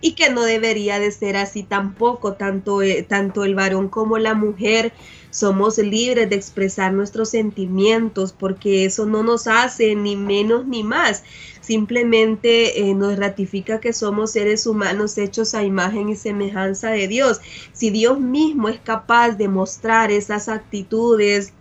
Y 0.02 0.16
que 0.16 0.30
no 0.30 0.44
debería 0.44 1.00
de 1.00 1.12
ser 1.12 1.38
así 1.38 1.64
tampoco, 1.64 2.34
tanto, 2.34 2.82
eh, 2.82 3.04
tanto 3.04 3.46
el 3.46 3.56
varón 3.56 3.88
como 3.88 4.18
la 4.18 4.34
mujer 4.34 4.92
somos 5.34 5.80
libres 5.80 6.30
de 6.30 6.36
expresar 6.36 6.94
nuestros 6.94 7.30
sentimientos 7.30 8.32
porque 8.32 8.86
eso 8.86 9.08
no 9.08 9.24
nos 9.24 9.48
hace 9.48 9.96
ni 9.96 10.16
menos 10.16 10.68
ni 10.68 10.84
más. 10.84 11.24
Simplemente 11.60 12.82
eh, 12.82 12.94
nos 12.94 13.18
ratifica 13.18 13.80
que 13.80 13.94
somos 13.94 14.32
seres 14.32 14.68
humanos 14.68 15.18
hechos 15.18 15.56
a 15.56 15.64
imagen 15.64 16.10
y 16.10 16.16
semejanza 16.16 16.92
de 16.92 17.08
Dios. 17.08 17.42
Si 17.74 17.90
Dios 17.90 18.20
mismo 18.20 18.70
es 18.70 18.80
capaz 18.80 19.32
de 19.32 19.48
mostrar 19.48 20.12
esas 20.12 20.50
actitudes, 20.50 21.54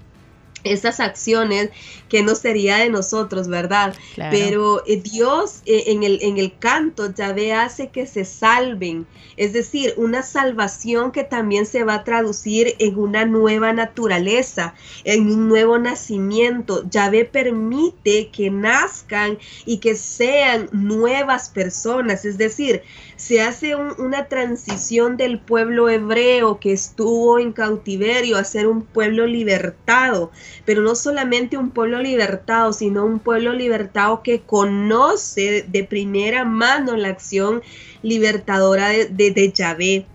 esas 0.64 1.00
acciones 1.00 1.70
que 2.08 2.22
no 2.22 2.34
sería 2.34 2.76
de 2.76 2.90
nosotros, 2.90 3.48
¿verdad? 3.48 3.94
Pero 4.16 4.82
eh, 4.86 5.00
Dios 5.02 5.62
eh, 5.64 5.84
en, 5.86 6.02
el, 6.02 6.18
en 6.22 6.38
el 6.38 6.56
canto 6.58 7.12
Yahvé 7.12 7.54
hace 7.54 7.88
que 7.88 8.06
se 8.06 8.24
salven, 8.24 9.06
es 9.36 9.52
decir, 9.52 9.94
una 9.96 10.22
salvación 10.22 11.10
que 11.10 11.24
también 11.24 11.64
se 11.64 11.84
va 11.84 11.94
a 11.94 12.04
traducir 12.04 12.74
en 12.78 12.98
una 12.98 13.24
nueva 13.24 13.72
naturaleza, 13.72 14.74
en 15.04 15.26
un 15.30 15.48
nuevo 15.48 15.78
nacimiento. 15.78 16.84
Yahvé 16.90 17.24
permite 17.24 18.28
que 18.28 18.50
nazcan 18.50 19.38
y 19.64 19.78
que 19.78 19.96
sean 19.96 20.68
nuevas 20.72 21.48
personas, 21.48 22.24
es 22.24 22.36
decir, 22.36 22.82
se 23.16 23.40
hace 23.40 23.76
una 23.76 24.26
transición 24.28 25.16
del 25.16 25.38
pueblo 25.38 25.88
hebreo 25.88 26.58
que 26.58 26.72
estuvo 26.72 27.38
en 27.38 27.52
cautiverio 27.52 28.36
a 28.36 28.44
ser 28.44 28.66
un 28.66 28.82
pueblo 28.82 29.26
libertado, 29.26 30.30
pero 30.64 30.82
no 30.82 30.94
solamente 30.94 31.56
un 31.56 31.70
pueblo 31.70 32.00
libertado, 32.00 32.72
sino 32.72 33.04
un 33.04 33.18
pueblo 33.18 33.52
libertado 33.52 34.22
que 34.22 34.40
conoce 34.40 35.64
de 35.68 35.84
primera 35.84 36.44
mano 36.44 36.96
la 36.96 37.08
acción 37.08 37.62
libertadora 38.02 38.88
de, 38.88 39.06
de, 39.08 39.52
Yahvé. 39.52 40.06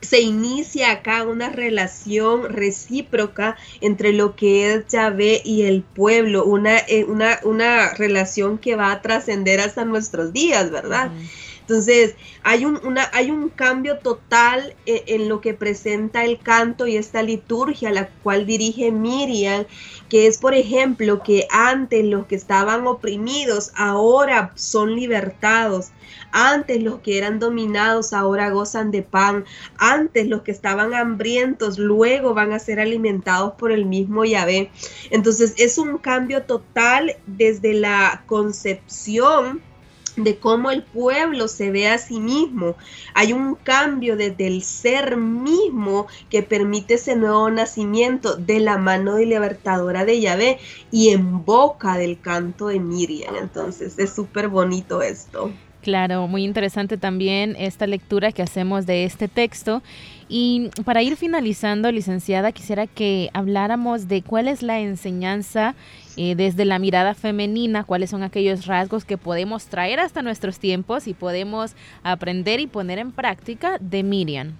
Se 0.00 0.20
inicia 0.20 0.92
acá 0.92 1.24
una 1.24 1.50
relación 1.50 2.54
recíproca 2.54 3.56
entre 3.80 4.12
lo 4.12 4.36
que 4.36 4.72
es 4.72 4.86
Yahvé 4.86 5.42
y 5.44 5.62
el 5.62 5.82
pueblo, 5.82 6.44
una, 6.44 6.78
eh, 6.78 7.04
una, 7.04 7.40
una 7.42 7.92
relación 7.94 8.58
que 8.58 8.76
va 8.76 8.92
a 8.92 9.02
trascender 9.02 9.60
hasta 9.60 9.84
nuestros 9.84 10.32
días, 10.32 10.70
¿verdad? 10.70 11.10
Entonces, 11.68 12.14
hay 12.44 12.64
un, 12.64 12.80
hay 13.12 13.30
un 13.30 13.50
cambio 13.50 13.98
total 13.98 14.74
en, 14.86 15.02
en, 15.06 15.28
lo 15.28 15.42
que 15.42 15.52
presenta 15.52 16.24
el 16.24 16.38
canto 16.38 16.86
y 16.86 16.96
esta 16.96 17.22
liturgia, 17.22 17.90
la 17.90 18.08
cual 18.08 18.46
dirige 18.46 18.90
Miriam, 18.90 19.66
que 20.08 20.26
es, 20.26 20.38
por 20.38 20.54
ejemplo, 20.54 21.22
que 21.22 21.46
antes 21.50 22.06
los 22.06 22.24
que 22.24 22.36
estaban 22.36 22.86
oprimidos 22.86 23.70
ahora 23.76 24.52
son 24.54 24.96
libertados. 24.96 25.90
Antes 26.32 26.82
los 26.82 27.00
que 27.00 27.18
eran 27.18 27.38
dominados 27.38 28.14
ahora 28.14 28.48
gozan 28.48 28.90
de 28.90 29.02
pan. 29.02 29.44
Antes 29.76 30.26
los 30.26 30.40
que 30.40 30.52
estaban 30.52 30.94
hambrientos 30.94 31.78
luego 31.78 32.32
van 32.32 32.52
a 32.52 32.58
ser 32.58 32.80
alimentados 32.80 33.52
por 33.58 33.72
el 33.72 33.84
mismo 33.84 34.24
Yahvé. 34.24 34.70
Entonces 35.10 35.52
es 35.58 35.76
un 35.76 35.98
cambio 35.98 36.44
total 36.44 37.16
desde 37.26 37.74
la 37.74 38.22
concepción 38.26 39.67
de 40.24 40.36
cómo 40.38 40.70
el 40.70 40.82
pueblo 40.82 41.48
se 41.48 41.70
ve 41.70 41.88
a 41.88 41.98
sí 41.98 42.20
mismo. 42.20 42.76
Hay 43.14 43.32
un 43.32 43.54
cambio 43.54 44.16
desde 44.16 44.46
el 44.46 44.62
ser 44.62 45.16
mismo 45.16 46.06
que 46.30 46.42
permite 46.42 46.94
ese 46.94 47.16
nuevo 47.16 47.50
nacimiento 47.50 48.36
de 48.36 48.60
la 48.60 48.78
mano 48.78 49.14
de 49.14 49.26
libertadora 49.26 50.04
de 50.04 50.20
Yahvé 50.20 50.58
y 50.90 51.10
en 51.10 51.44
boca 51.44 51.96
del 51.96 52.20
canto 52.20 52.68
de 52.68 52.80
Miriam. 52.80 53.36
Entonces 53.36 53.98
es 53.98 54.14
súper 54.14 54.48
bonito 54.48 55.02
esto. 55.02 55.50
Claro, 55.82 56.26
muy 56.26 56.44
interesante 56.44 56.98
también 56.98 57.54
esta 57.58 57.86
lectura 57.86 58.32
que 58.32 58.42
hacemos 58.42 58.84
de 58.84 59.04
este 59.04 59.28
texto. 59.28 59.82
Y 60.28 60.70
para 60.84 61.02
ir 61.02 61.16
finalizando, 61.16 61.90
licenciada, 61.92 62.52
quisiera 62.52 62.86
que 62.86 63.30
habláramos 63.32 64.08
de 64.08 64.22
cuál 64.22 64.48
es 64.48 64.62
la 64.62 64.80
enseñanza 64.80 65.74
eh, 66.20 66.34
desde 66.34 66.64
la 66.64 66.80
mirada 66.80 67.14
femenina, 67.14 67.84
cuáles 67.84 68.10
son 68.10 68.24
aquellos 68.24 68.66
rasgos 68.66 69.04
que 69.04 69.16
podemos 69.16 69.66
traer 69.66 70.00
hasta 70.00 70.20
nuestros 70.20 70.58
tiempos 70.58 71.06
y 71.06 71.14
podemos 71.14 71.76
aprender 72.02 72.58
y 72.58 72.66
poner 72.66 72.98
en 72.98 73.12
práctica 73.12 73.78
de 73.78 74.02
Miriam. 74.02 74.54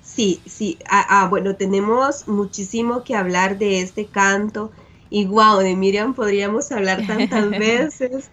Sí, 0.00 0.40
sí. 0.46 0.78
Ah, 0.88 1.04
ah, 1.08 1.28
bueno, 1.28 1.56
tenemos 1.56 2.28
muchísimo 2.28 3.02
que 3.02 3.16
hablar 3.16 3.58
de 3.58 3.80
este 3.80 4.06
canto. 4.06 4.70
Y 5.10 5.24
wow, 5.24 5.58
de 5.58 5.74
Miriam 5.74 6.14
podríamos 6.14 6.70
hablar 6.70 7.04
tantas 7.04 7.50
veces. 7.58 8.30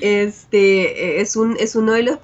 Este 0.00 1.20
es, 1.20 1.36
un, 1.36 1.56
es 1.58 1.76
uno 1.76 1.92
de, 1.92 2.02
los 2.02 2.18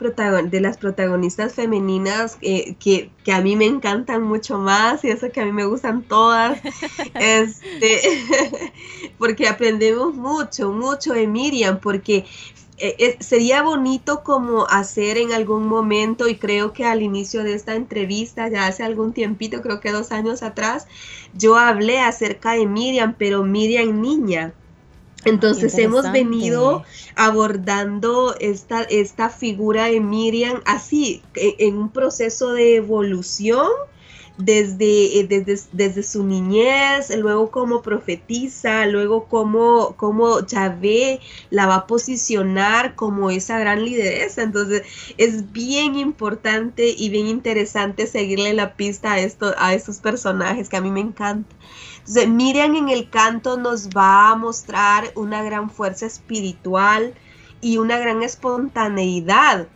de 0.50 0.60
las 0.60 0.76
protagonistas 0.78 1.54
femeninas 1.54 2.38
eh, 2.40 2.74
que, 2.78 3.10
que, 3.24 3.32
a 3.32 3.40
mí 3.40 3.56
me 3.56 3.66
encantan 3.66 4.22
mucho 4.22 4.58
más 4.58 5.04
y 5.04 5.10
eso 5.10 5.30
que 5.30 5.40
a 5.40 5.44
mí 5.44 5.52
me 5.52 5.64
gustan 5.64 6.02
todas. 6.02 6.60
Este, 7.14 8.00
porque 9.18 9.48
aprendemos 9.48 10.14
mucho, 10.14 10.72
mucho 10.72 11.12
de 11.12 11.26
Miriam, 11.26 11.78
porque 11.80 12.24
eh, 12.76 12.96
eh, 12.98 13.16
sería 13.20 13.62
bonito 13.62 14.24
como 14.24 14.66
hacer 14.66 15.16
en 15.16 15.32
algún 15.32 15.68
momento, 15.68 16.28
y 16.28 16.36
creo 16.36 16.72
que 16.72 16.84
al 16.84 17.02
inicio 17.02 17.44
de 17.44 17.54
esta 17.54 17.76
entrevista, 17.76 18.48
ya 18.48 18.66
hace 18.66 18.82
algún 18.82 19.12
tiempito, 19.12 19.62
creo 19.62 19.80
que 19.80 19.92
dos 19.92 20.10
años 20.10 20.42
atrás, 20.42 20.88
yo 21.34 21.56
hablé 21.56 22.00
acerca 22.00 22.52
de 22.52 22.66
Miriam, 22.66 23.14
pero 23.16 23.44
Miriam 23.44 24.00
niña. 24.00 24.54
Entonces 25.24 25.76
hemos 25.78 26.10
venido 26.12 26.84
abordando 27.16 28.34
esta, 28.40 28.82
esta 28.82 29.30
figura 29.30 29.86
de 29.86 30.00
Miriam 30.00 30.60
así, 30.66 31.22
e, 31.34 31.56
en 31.58 31.76
un 31.76 31.90
proceso 31.90 32.52
de 32.52 32.76
evolución 32.76 33.68
desde, 34.36 35.20
eh, 35.20 35.26
desde, 35.28 35.68
desde, 35.72 36.02
su 36.02 36.24
niñez, 36.24 37.14
luego 37.16 37.50
como 37.50 37.82
profetiza, 37.82 38.86
luego 38.86 39.26
como, 39.26 39.94
como 39.96 40.44
Yahvé 40.44 41.20
la 41.50 41.66
va 41.66 41.74
a 41.76 41.86
posicionar 41.86 42.96
como 42.96 43.30
esa 43.30 43.58
gran 43.58 43.84
lideresa. 43.84 44.42
Entonces 44.42 44.82
es 45.18 45.52
bien 45.52 45.94
importante 45.94 46.94
y 46.96 47.10
bien 47.10 47.28
interesante 47.28 48.06
seguirle 48.06 48.54
la 48.54 48.74
pista 48.74 49.12
a, 49.12 49.20
esto, 49.20 49.54
a 49.58 49.74
estos 49.74 49.98
personajes 49.98 50.68
que 50.68 50.76
a 50.76 50.80
mí 50.80 50.90
me 50.90 51.00
encantan. 51.00 51.56
Entonces 51.98 52.28
Miriam 52.28 52.74
en 52.74 52.88
el 52.88 53.08
canto 53.08 53.56
nos 53.56 53.88
va 53.88 54.30
a 54.30 54.36
mostrar 54.36 55.12
una 55.14 55.42
gran 55.42 55.70
fuerza 55.70 56.06
espiritual 56.06 57.14
y 57.60 57.78
una 57.78 57.98
gran 57.98 58.22
espontaneidad 58.22 59.68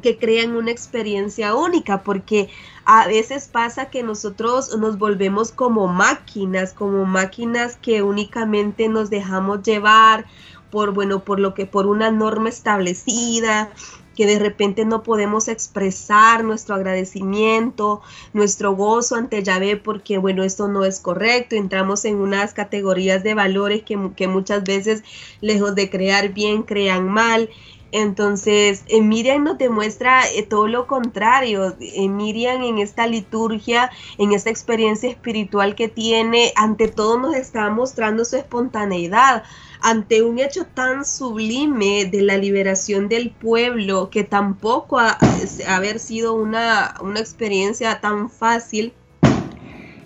que 0.00 0.16
crean 0.18 0.56
una 0.56 0.70
experiencia 0.70 1.54
única, 1.54 2.02
porque 2.02 2.48
a 2.92 3.06
veces 3.06 3.46
pasa 3.46 3.88
que 3.88 4.02
nosotros 4.02 4.76
nos 4.76 4.98
volvemos 4.98 5.52
como 5.52 5.86
máquinas, 5.86 6.72
como 6.72 7.04
máquinas 7.04 7.76
que 7.76 8.02
únicamente 8.02 8.88
nos 8.88 9.10
dejamos 9.10 9.62
llevar 9.62 10.26
por 10.72 10.92
bueno, 10.92 11.22
por 11.22 11.38
lo 11.38 11.54
que 11.54 11.66
por 11.66 11.86
una 11.86 12.10
norma 12.10 12.48
establecida, 12.48 13.70
que 14.16 14.26
de 14.26 14.40
repente 14.40 14.84
no 14.84 15.04
podemos 15.04 15.46
expresar 15.46 16.42
nuestro 16.42 16.74
agradecimiento, 16.74 18.02
nuestro 18.32 18.74
gozo 18.74 19.14
ante 19.14 19.44
Yahvé 19.44 19.76
porque, 19.76 20.18
bueno, 20.18 20.42
esto 20.42 20.66
no 20.66 20.84
es 20.84 20.98
correcto, 20.98 21.54
entramos 21.54 22.04
en 22.04 22.16
unas 22.16 22.54
categorías 22.54 23.22
de 23.22 23.34
valores 23.34 23.84
que, 23.84 24.10
que 24.16 24.26
muchas 24.26 24.64
veces, 24.64 25.04
lejos 25.40 25.76
de 25.76 25.90
crear 25.90 26.30
bien, 26.30 26.64
crean 26.64 27.08
mal. 27.08 27.50
Entonces, 27.92 28.84
en 28.88 29.08
Miriam 29.08 29.42
nos 29.44 29.58
demuestra 29.58 30.22
eh, 30.30 30.44
todo 30.44 30.68
lo 30.68 30.86
contrario. 30.86 31.76
En 31.80 32.16
Miriam, 32.16 32.62
en 32.62 32.78
esta 32.78 33.06
liturgia, 33.06 33.90
en 34.18 34.32
esta 34.32 34.50
experiencia 34.50 35.10
espiritual 35.10 35.74
que 35.74 35.88
tiene, 35.88 36.52
ante 36.56 36.88
todo 36.88 37.18
nos 37.18 37.34
está 37.34 37.68
mostrando 37.70 38.24
su 38.24 38.36
espontaneidad. 38.36 39.42
Ante 39.82 40.22
un 40.22 40.38
hecho 40.38 40.66
tan 40.66 41.04
sublime 41.04 42.04
de 42.04 42.22
la 42.22 42.36
liberación 42.36 43.08
del 43.08 43.30
pueblo, 43.30 44.10
que 44.10 44.24
tampoco 44.24 44.98
ha, 44.98 45.18
haber 45.66 45.98
sido 45.98 46.34
una, 46.34 46.94
una 47.00 47.18
experiencia 47.18 48.00
tan 48.00 48.30
fácil, 48.30 48.92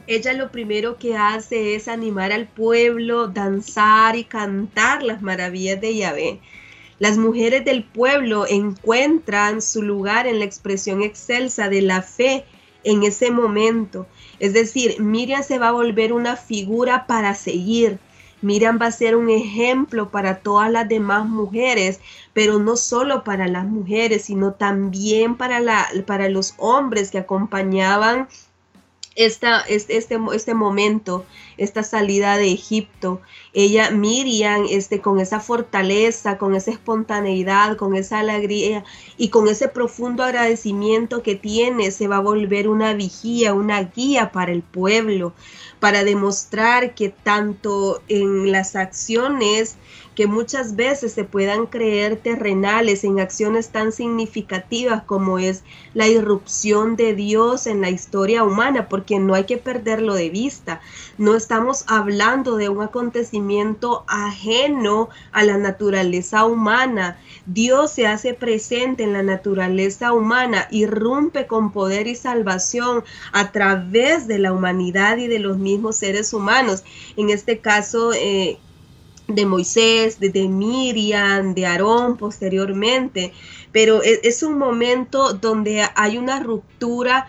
ella 0.07 0.35
lo 0.35 0.51
primero 0.53 0.99
que 0.99 1.17
hace 1.17 1.75
es 1.75 1.89
animar 1.89 2.31
al 2.31 2.47
pueblo, 2.47 3.29
danzar 3.29 4.17
y 4.17 4.25
cantar 4.25 5.03
las 5.03 5.23
maravillas 5.23 5.81
de 5.81 5.97
Yahvé. 5.97 6.41
Las 6.99 7.19
mujeres 7.19 7.65
del 7.65 7.85
pueblo 7.85 8.47
encuentran 8.47 9.61
su 9.61 9.83
lugar 9.83 10.27
en 10.27 10.39
la 10.39 10.45
expresión 10.45 11.03
excelsa 11.03 11.69
de 11.69 11.83
la 11.83 12.03
fe 12.03 12.45
en 12.85 13.03
ese 13.03 13.31
momento. 13.31 14.07
Es 14.39 14.53
decir, 14.53 15.01
Miriam 15.01 15.43
se 15.43 15.59
va 15.59 15.69
a 15.69 15.73
volver 15.73 16.13
una 16.13 16.37
figura 16.37 17.07
para 17.07 17.35
seguir. 17.35 17.99
Miriam 18.43 18.79
va 18.81 18.87
a 18.87 18.93
ser 18.93 19.17
un 19.17 19.31
ejemplo 19.31 20.11
para 20.11 20.41
todas 20.41 20.71
las 20.71 20.87
demás 20.87 21.27
mujeres, 21.27 22.01
pero 22.35 22.59
no 22.59 22.77
solo 22.77 23.25
para 23.25 23.49
las 23.49 23.65
mujeres, 23.65 24.27
sino 24.27 24.53
también 24.53 25.37
para, 25.37 25.61
la, 25.61 25.89
para 26.07 26.29
los 26.29 26.55
hombres 26.59 27.11
que 27.11 27.19
acompañaban 27.19 28.29
esta, 29.17 29.61
este, 29.61 29.97
este 29.97 30.55
momento, 30.55 31.25
esta 31.57 31.83
salida 31.83 32.37
de 32.37 32.53
Egipto. 32.53 33.21
Ella, 33.53 33.91
Miriam, 33.91 34.67
este, 34.69 35.01
con 35.01 35.21
esa 35.21 35.41
fortaleza, 35.41 36.37
con 36.39 36.55
esa 36.55 36.73
espontaneidad, 36.73 37.77
con 37.77 37.95
esa 37.95 38.19
alegría 38.19 38.85
y 39.17 39.29
con 39.29 39.49
ese 39.49 39.69
profundo 39.69 40.25
agradecimiento 40.25 41.23
que 41.23 41.37
tiene, 41.37 41.91
se 41.91 42.09
va 42.09 42.17
a 42.17 42.21
volver 42.21 42.69
una 42.69 42.95
vigía, 42.95 43.55
una 43.55 43.83
guía 43.83 44.33
para 44.33 44.53
el 44.53 44.63
pueblo, 44.63 45.33
para 45.79 46.03
demostrar 46.03 46.95
que 46.95 47.11
tanto 47.11 48.03
en 48.09 48.51
las 48.51 48.75
acciones 48.75 49.77
que 50.15 50.27
muchas 50.27 50.77
veces 50.77 51.13
se 51.13 51.25
puedan 51.25 51.67
creer 51.67 52.17
terrenales 52.17 53.05
en 53.05 53.21
acciones 53.21 53.71
tan 53.71 53.93
significativas 53.93 55.03
como 55.03 55.39
es 55.39 55.65
la 55.93 56.07
irrupción 56.07 56.97
de 56.97 57.15
Dios 57.15 57.67
en 57.67 57.81
la 57.81 57.91
historia 57.91 58.45
humana, 58.45 58.89
porque 58.89 59.19
no 59.19 59.35
hay 59.35 59.45
que 59.45 59.59
perderlo 59.59 60.15
de 60.15 60.31
vista. 60.31 60.81
No 61.19 61.35
estamos 61.35 61.85
hablando 61.89 62.57
de 62.57 62.69
un 62.69 62.83
acontecimiento 62.83 64.05
ajeno 64.07 65.09
a 65.33 65.43
la 65.45 65.59
naturaleza 65.59 66.45
humana. 66.45 67.19
Dios 67.47 67.93
se 67.93 68.07
hace 68.07 68.35
presente 68.35 69.03
en 69.03 69.13
la 69.13 69.23
naturaleza 69.23 70.13
humana, 70.13 70.69
irrumpe 70.71 71.47
con 71.47 71.73
poder 71.73 72.07
y 72.07 72.15
salvación 72.15 73.05
a 73.33 73.53
través 73.53 74.27
de 74.27 74.39
la 74.39 74.53
humanidad 74.53 75.19
y 75.19 75.27
de 75.27 75.39
los 75.39 75.59
mismos 75.59 75.97
seres 75.97 76.33
humanos. 76.33 76.85
En 77.17 77.31
este 77.31 77.59
caso, 77.59 78.13
eh, 78.13 78.59
de 79.27 79.47
Moisés, 79.47 80.21
de, 80.21 80.49
Miriam, 80.49 81.55
de 81.55 81.67
Aarón 81.67 82.17
posteriormente, 82.17 83.33
pero 83.73 84.03
es, 84.03 84.21
es, 84.23 84.43
un 84.43 84.59
momento 84.59 85.33
donde 85.33 85.83
hay 85.95 86.19
una 86.19 86.41
ruptura 86.41 87.29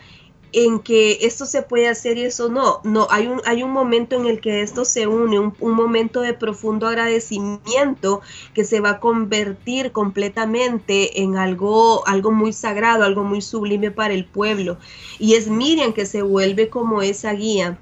en 0.56 0.80
que 0.80 1.20
esto 1.22 1.46
se 1.46 1.64
puede 1.64 1.90
hacer 1.90 2.18
y 2.18 2.24
eso 2.24 2.48
no, 2.48 2.80
no, 2.86 3.08
hay 3.12 3.28
un, 3.28 3.42
hay 3.46 3.62
un 3.62 3.72
momento 3.72 4.16
en 4.16 4.26
el 4.26 4.40
que 4.40 4.62
esto 4.62 4.86
se 4.86 5.06
une, 5.06 5.38
un, 5.38 5.54
un 5.60 5.74
momento 5.74 6.22
de 6.22 6.34
profundo 6.34 6.88
agradecimiento 6.88 8.22
que 8.54 8.64
se 8.64 8.80
va 8.80 8.92
a 8.92 9.00
convertir 9.02 9.92
completamente 9.92 11.22
en 11.22 11.36
algo, 11.36 12.08
algo 12.08 12.32
muy 12.32 12.54
sagrado, 12.54 13.04
algo 13.04 13.26
muy 13.26 13.42
sublime 13.42 13.92
para 13.92 14.14
el 14.14 14.24
pueblo. 14.24 14.78
Y 15.20 15.34
es 15.34 15.50
Miriam 15.50 15.92
que 15.92 16.06
se 16.06 16.22
vuelve 16.22 16.70
como 16.70 17.02
esa 17.02 17.34
guía. 17.34 17.78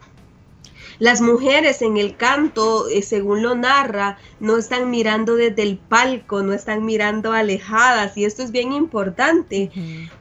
Las 0.99 1.21
mujeres 1.21 1.81
en 1.81 1.97
el 1.97 2.15
canto, 2.15 2.87
eh, 2.87 3.01
según 3.01 3.41
lo 3.41 3.55
narra, 3.55 4.17
no 4.39 4.57
están 4.57 4.89
mirando 4.89 5.35
desde 5.35 5.63
el 5.63 5.77
palco, 5.77 6.43
no 6.43 6.53
están 6.53 6.85
mirando 6.85 7.33
alejadas 7.33 8.17
y 8.17 8.25
esto 8.25 8.43
es 8.43 8.51
bien 8.51 8.73
importante 8.73 9.71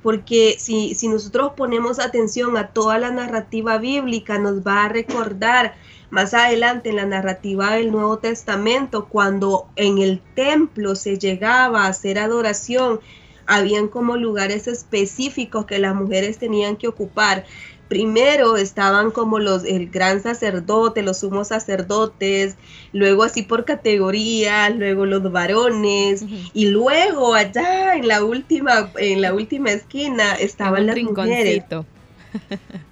porque 0.03 0.57
si, 0.59 0.95
si 0.95 1.09
nosotros 1.09 1.53
ponemos 1.57 1.99
atención 1.99 2.57
a 2.57 2.69
toda 2.69 2.99
la 2.99 3.11
narrativa 3.11 3.79
bíblica 3.79 4.39
nos 4.39 4.67
va 4.67 4.85
a 4.85 4.89
recordar 4.89 5.75
más 6.11 6.35
adelante 6.35 6.91
en 6.91 6.97
la 6.97 7.07
narrativa 7.07 7.73
del 7.73 7.91
Nuevo 7.91 8.19
Testamento, 8.19 9.07
cuando 9.07 9.69
en 9.77 9.97
el 9.97 10.21
templo 10.35 10.95
se 10.95 11.19
llegaba 11.19 11.85
a 11.85 11.89
hacer 11.89 12.19
adoración, 12.19 13.01
habían 13.47 13.89
como 13.89 14.17
lugares 14.17 14.69
específicos 14.69 15.65
que 15.67 15.79
las 15.79 15.95
mujeres 15.95 16.39
tenían 16.39 16.77
que 16.77 16.89
ocupar 16.89 17.45
primero 17.93 18.57
estaban 18.57 19.11
como 19.11 19.39
los 19.39 19.65
el 19.65 19.91
gran 19.91 20.23
sacerdote, 20.23 21.03
los 21.03 21.19
sumos 21.19 21.49
sacerdotes, 21.49 22.57
luego 22.95 23.23
así 23.23 23.43
por 23.43 23.67
categoría, 23.67 24.71
luego 24.71 25.05
los 25.05 25.31
varones 25.31 26.25
y 26.55 26.69
luego 26.69 27.35
allá 27.35 27.95
en 27.95 28.09
la 28.09 28.25
última 28.25 28.91
en 28.97 29.21
la 29.21 29.35
última 29.35 29.73
esquina 29.73 30.37
estaban 30.37 30.87
las 30.87 30.97
mujeres. 30.97 31.65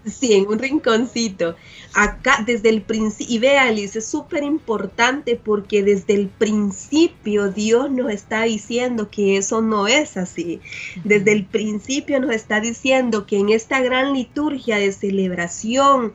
Sí, 0.04 0.32
en 0.32 0.46
un 0.48 0.58
rinconcito. 0.58 1.56
Acá, 1.94 2.42
desde 2.46 2.68
el 2.70 2.82
principio, 2.82 3.34
y 3.34 3.38
vea, 3.38 3.64
Alice, 3.64 3.98
es 3.98 4.06
súper 4.06 4.42
importante 4.42 5.36
porque 5.36 5.82
desde 5.82 6.14
el 6.14 6.28
principio 6.28 7.50
Dios 7.50 7.90
nos 7.90 8.10
está 8.10 8.44
diciendo 8.44 9.10
que 9.10 9.36
eso 9.36 9.60
no 9.60 9.86
es 9.86 10.16
así. 10.16 10.60
Desde 11.04 11.32
el 11.32 11.44
principio 11.44 12.20
nos 12.20 12.34
está 12.34 12.60
diciendo 12.60 13.26
que 13.26 13.38
en 13.38 13.50
esta 13.50 13.80
gran 13.80 14.12
liturgia 14.14 14.76
de 14.76 14.92
celebración 14.92 16.14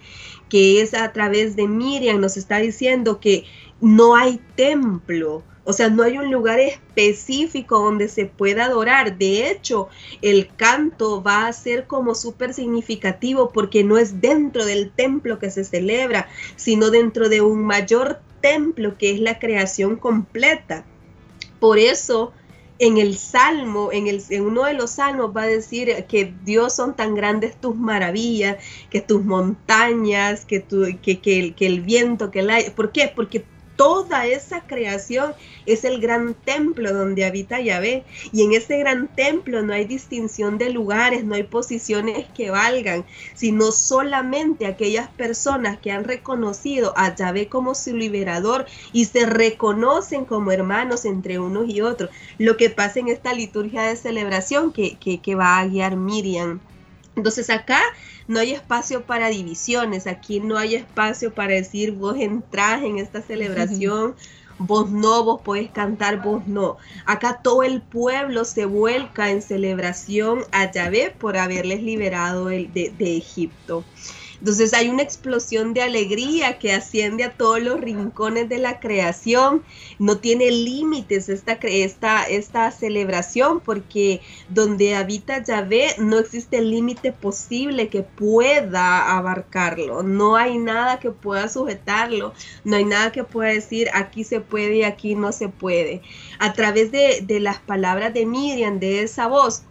que 0.49 0.81
es 0.81 0.93
a 0.93 1.11
través 1.11 1.55
de 1.55 1.67
Miriam, 1.67 2.19
nos 2.19 2.37
está 2.37 2.57
diciendo 2.57 3.19
que 3.19 3.45
no 3.81 4.15
hay 4.15 4.39
templo, 4.55 5.43
O 5.65 5.73
sea, 5.73 5.89
no 5.89 6.03
hay 6.03 6.17
un 6.19 6.31
lugar 6.31 6.59
específico 6.59 7.79
donde 7.79 8.07
se 8.07 8.27
pueda 8.27 8.65
adorar. 8.65 9.17
De 9.17 9.49
hecho, 9.49 9.89
el 10.21 10.55
canto 10.55 11.23
va 11.23 11.47
a 11.47 11.53
ser 11.53 11.87
como 11.87 12.13
súper 12.13 12.53
significativo 12.53 13.49
porque 13.51 13.83
no 13.83 13.97
es 13.97 14.21
dentro 14.21 14.63
del 14.63 14.91
templo 14.91 15.39
que 15.39 15.49
se 15.49 15.63
celebra, 15.63 16.29
sino 16.55 16.91
dentro 16.91 17.29
de 17.29 17.41
un 17.41 17.65
mayor 17.65 18.19
templo 18.41 18.95
que 18.97 19.11
es 19.11 19.19
la 19.19 19.39
creación 19.39 19.95
completa. 19.95 20.85
Por 21.59 21.79
eso, 21.79 22.31
en 22.77 22.97
el 22.97 23.17
salmo, 23.17 23.91
en, 23.91 24.05
el, 24.05 24.21
en 24.29 24.43
uno 24.43 24.65
de 24.65 24.73
los 24.73 24.91
salmos 24.91 25.35
va 25.35 25.43
a 25.43 25.47
decir 25.47 26.05
que 26.07 26.33
Dios 26.43 26.75
son 26.75 26.95
tan 26.95 27.15
grandes 27.15 27.59
tus 27.59 27.75
maravillas, 27.75 28.57
que 28.91 29.01
tus 29.01 29.23
montañas, 29.23 30.45
que, 30.45 30.59
tu, 30.59 30.85
que, 31.01 31.19
que, 31.19 31.55
que 31.55 31.65
el 31.65 31.81
viento, 31.81 32.29
que 32.29 32.41
el 32.41 32.51
aire. 32.51 32.69
¿Por 32.69 32.91
qué? 32.91 33.11
Porque 33.15 33.45
toda 33.75 34.25
esa 34.25 34.61
creación 34.61 35.33
es 35.65 35.83
el 35.83 35.99
gran 35.99 36.33
templo 36.33 36.93
donde 36.93 37.25
habita 37.25 37.59
Yahvé. 37.59 38.03
Y 38.31 38.43
en 38.43 38.53
ese 38.53 38.77
gran 38.79 39.07
templo 39.07 39.61
no 39.61 39.73
hay 39.73 39.85
distinción 39.85 40.57
de 40.57 40.69
lugares, 40.69 41.23
no 41.23 41.35
hay 41.35 41.43
posiciones 41.43 42.25
que 42.35 42.51
valgan, 42.51 43.05
sino 43.33 43.71
solamente 43.71 44.65
aquellas 44.65 45.09
personas 45.09 45.77
que 45.79 45.91
han 45.91 46.03
reconocido 46.03 46.93
a 46.95 47.15
Yahvé 47.15 47.47
como 47.47 47.75
su 47.75 47.95
liberador 47.95 48.65
y 48.93 49.05
se 49.05 49.25
reconocen 49.25 50.25
como 50.25 50.51
hermanos 50.51 51.05
entre 51.05 51.39
unos 51.39 51.69
y 51.69 51.81
otros. 51.81 52.09
Lo 52.37 52.57
que 52.57 52.69
pasa 52.69 52.99
en 52.99 53.07
esta 53.07 53.33
liturgia 53.33 53.83
de 53.83 53.95
celebración 53.95 54.71
que, 54.71 54.97
que, 54.97 55.35
va 55.35 55.59
a 55.59 55.67
guiar 55.67 55.95
Miriam. 55.95 56.59
Entonces 57.15 57.49
acá 57.49 57.81
no 58.27 58.39
hay 58.39 58.53
espacio 58.53 59.03
para 59.05 59.29
divisiones, 59.29 60.07
aquí 60.07 60.39
no 60.39 60.57
hay 60.57 60.75
espacio 60.75 61.33
para 61.33 61.53
decir 61.53 61.91
vos 61.91 62.17
entrás 62.17 62.83
en 62.83 62.97
esta 62.97 63.21
celebración, 63.21 64.15
vos 64.57 64.89
no, 64.89 65.23
vos 65.23 65.41
podés 65.41 65.69
cantar, 65.69 66.23
vos 66.23 66.47
no. 66.47 66.77
Acá 67.05 67.39
todo 67.43 67.63
el 67.63 67.81
pueblo 67.81 68.45
se 68.45 68.65
vuelca 68.65 69.29
en 69.29 69.41
celebración 69.41 70.43
a 70.51 70.71
Yahvé 70.71 71.13
por 71.17 71.37
haberles 71.37 71.83
liberado 71.83 72.45
de, 72.47 72.93
de 72.97 73.17
Egipto. 73.17 73.83
Entonces 74.39 74.73
hay 74.73 74.89
una 74.89 75.01
explosión 75.01 75.73
de 75.73 75.81
alegría 75.81 76.59
que 76.59 76.73
asciende 76.73 77.23
a 77.23 77.33
todos 77.33 77.61
los 77.61 77.79
rincones 77.79 78.49
de 78.49 78.57
la 78.57 78.79
creación. 78.79 79.63
No 79.99 80.17
tiene 80.17 80.51
límites 80.51 81.29
esta, 81.29 81.53
esta, 81.53 82.23
esta 82.23 82.71
celebración 82.71 83.59
porque 83.59 84.21
donde 84.49 84.95
habita 84.95 85.43
Yahvé 85.43 85.95
no 85.97 86.19
existe 86.19 86.61
límite 86.61 87.11
posible 87.11 87.87
que 87.87 88.03
pueda 88.03 89.17
abarcarlo. 89.17 90.03
No 90.03 90.35
hay 90.35 90.57
nada 90.57 90.99
que 90.99 91.11
pueda 91.11 91.47
sujetarlo. 91.47 92.33
No 92.63 92.75
hay 92.75 92.85
nada 92.85 93.11
que 93.11 93.23
pueda 93.23 93.51
decir 93.51 93.89
aquí 93.93 94.23
se 94.23 94.41
puede 94.41 94.77
y 94.77 94.83
aquí 94.83 95.15
no 95.15 95.31
se 95.31 95.49
puede. 95.49 96.01
A 96.39 96.53
través 96.53 96.91
de, 96.91 97.21
de 97.21 97.39
las 97.39 97.59
palabras 97.59 98.13
de 98.13 98.25
Miriam, 98.25 98.79
de 98.79 99.03
esa 99.03 99.27
voz, 99.27 99.63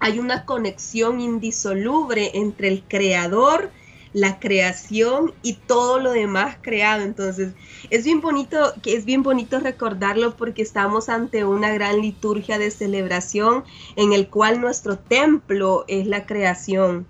hay 0.00 0.18
una 0.18 0.46
conexión 0.46 1.20
indisoluble 1.20 2.30
entre 2.34 2.68
el 2.68 2.82
creador 2.82 3.70
la 4.12 4.40
creación 4.40 5.32
y 5.42 5.54
todo 5.54 6.00
lo 6.00 6.12
demás 6.12 6.56
creado. 6.60 7.02
Entonces, 7.02 7.52
es 7.90 8.04
bien 8.04 8.20
bonito, 8.20 8.74
que 8.82 8.96
es 8.96 9.04
bien 9.04 9.22
bonito 9.22 9.60
recordarlo 9.60 10.36
porque 10.36 10.62
estamos 10.62 11.08
ante 11.08 11.44
una 11.44 11.72
gran 11.72 12.00
liturgia 12.00 12.58
de 12.58 12.70
celebración 12.70 13.64
en 13.96 14.12
el 14.12 14.28
cual 14.28 14.60
nuestro 14.60 14.98
templo 14.98 15.84
es 15.88 16.06
la 16.06 16.26
creación. 16.26 17.06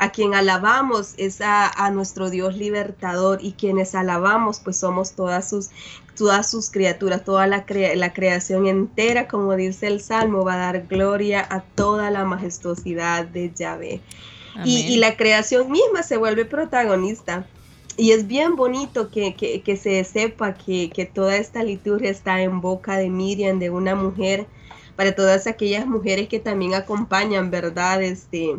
A 0.00 0.10
quien 0.10 0.32
alabamos 0.34 1.14
es 1.16 1.40
a, 1.40 1.90
nuestro 1.90 2.30
Dios 2.30 2.56
libertador 2.56 3.40
y 3.42 3.52
quienes 3.52 3.96
alabamos 3.96 4.60
pues 4.60 4.76
somos 4.76 5.12
todas 5.12 5.50
sus, 5.50 5.70
todas 6.16 6.48
sus 6.48 6.70
criaturas, 6.70 7.24
toda 7.24 7.48
la, 7.48 7.66
la 7.96 8.12
creación 8.12 8.68
entera, 8.68 9.26
como 9.26 9.56
dice 9.56 9.88
el 9.88 10.00
Salmo, 10.00 10.44
va 10.44 10.54
a 10.54 10.58
dar 10.58 10.86
gloria 10.86 11.44
a 11.50 11.62
toda 11.62 12.12
la 12.12 12.24
majestuosidad 12.24 13.26
de 13.26 13.52
Yahvé. 13.52 14.00
Y, 14.64 14.96
la 14.96 15.16
creación 15.16 15.70
misma 15.70 16.02
se 16.02 16.16
vuelve 16.16 16.44
protagonista. 16.44 17.46
Y 17.96 18.12
es 18.12 18.26
bien 18.26 18.56
bonito 18.56 19.10
que, 19.10 19.80
se 19.80 20.04
sepa 20.04 20.54
que, 20.54 21.10
toda 21.12 21.36
esta 21.36 21.62
liturgia 21.62 22.10
está 22.10 22.40
en 22.42 22.60
boca 22.60 22.96
de 22.96 23.10
Miriam, 23.10 23.58
de 23.58 23.70
una 23.70 23.94
mujer, 23.94 24.46
para 24.96 25.14
todas 25.14 25.46
aquellas 25.46 25.86
mujeres 25.86 26.28
que 26.28 26.40
también 26.40 26.74
acompañan, 26.74 27.50
¿verdad? 27.50 28.02
Este, 28.02 28.56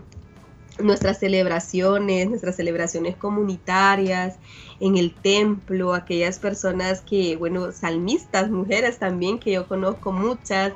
nuestras 0.81 1.19
celebraciones, 1.19 2.29
nuestras 2.29 2.55
celebraciones 2.55 3.15
comunitarias, 3.15 4.35
en 4.79 4.97
el 4.97 5.13
templo, 5.13 5.93
aquellas 5.93 6.39
personas 6.39 7.01
que, 7.01 7.35
bueno, 7.35 7.71
salmistas, 7.71 8.49
mujeres 8.49 8.97
también, 8.97 9.39
que 9.39 9.51
yo 9.51 9.67
conozco 9.67 10.11
muchas, 10.11 10.73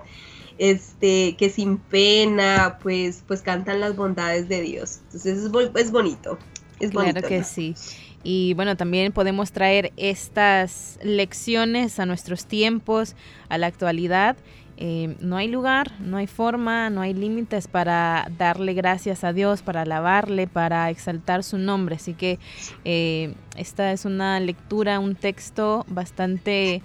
este, 0.57 1.35
que 1.37 1.49
sin 1.49 1.77
pena, 1.77 2.79
pues, 2.81 3.23
pues 3.27 3.41
cantan 3.41 3.79
las 3.79 3.95
bondades 3.95 4.47
de 4.49 4.61
Dios. 4.61 4.99
Entonces 5.05 5.37
es, 5.39 5.51
es 5.75 5.91
bonito. 5.91 6.37
Es 6.79 6.91
claro 6.91 7.21
que 7.21 7.43
sí. 7.43 7.75
Y 8.23 8.53
bueno, 8.53 8.77
también 8.77 9.11
podemos 9.11 9.51
traer 9.51 9.91
estas 9.97 10.97
lecciones 11.03 11.99
a 11.99 12.05
nuestros 12.05 12.45
tiempos, 12.45 13.15
a 13.49 13.57
la 13.57 13.67
actualidad. 13.67 14.37
Eh, 14.77 15.15
no 15.19 15.37
hay 15.37 15.47
lugar, 15.49 15.91
no 15.99 16.17
hay 16.17 16.27
forma, 16.27 16.89
no 16.89 17.01
hay 17.01 17.13
límites 17.13 17.67
para 17.67 18.27
darle 18.37 18.73
gracias 18.73 19.23
a 19.23 19.33
Dios, 19.33 19.61
para 19.61 19.81
alabarle, 19.81 20.47
para 20.47 20.89
exaltar 20.89 21.43
su 21.43 21.57
nombre. 21.57 21.95
Así 21.95 22.13
que 22.13 22.39
eh, 22.85 23.35
esta 23.57 23.91
es 23.91 24.05
una 24.05 24.39
lectura, 24.39 24.99
un 24.99 25.15
texto 25.15 25.85
bastante 25.89 26.81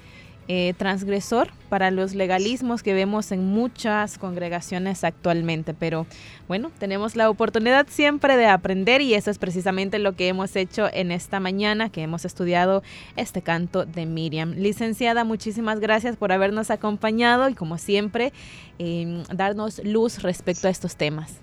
eh, 0.51 0.73
transgresor 0.79 1.51
para 1.69 1.91
los 1.91 2.15
legalismos 2.15 2.83
que 2.83 2.95
vemos 2.95 3.33
en 3.33 3.45
muchas 3.45 4.17
congregaciones 4.17 5.05
actualmente. 5.05 5.75
Pero 5.75 6.07
bueno, 6.49 6.71
tenemos 6.79 7.17
la 7.17 7.29
oportunidad 7.29 7.87
siempre 7.91 8.39
de 8.39 8.47
aprender 8.47 9.03
y 9.03 9.13
eso 9.13 9.31
es 9.31 9.39
precisamente 9.39 9.99
lo 9.99 10.17
que 10.17 10.29
hemos 10.29 10.57
hecho 10.57 10.89
en 10.91 11.13
esta 11.13 11.39
mañana, 11.39 11.91
que 11.91 12.01
hemos 12.01 12.25
estudiado 12.25 12.83
este 13.17 13.43
canto 13.43 13.85
de 13.85 14.07
Miriam. 14.07 14.53
Licenciada, 14.53 15.23
muchísimas 15.25 15.81
gracias 15.81 16.17
por 16.17 16.33
habernos 16.33 16.71
acompañado 16.71 17.49
y 17.51 17.55
como 17.55 17.77
siempre, 17.77 18.33
eh, 18.79 19.23
darnos 19.31 19.85
luz 19.85 20.23
respecto 20.23 20.67
a 20.67 20.71
estos 20.71 20.97
temas. 20.97 21.35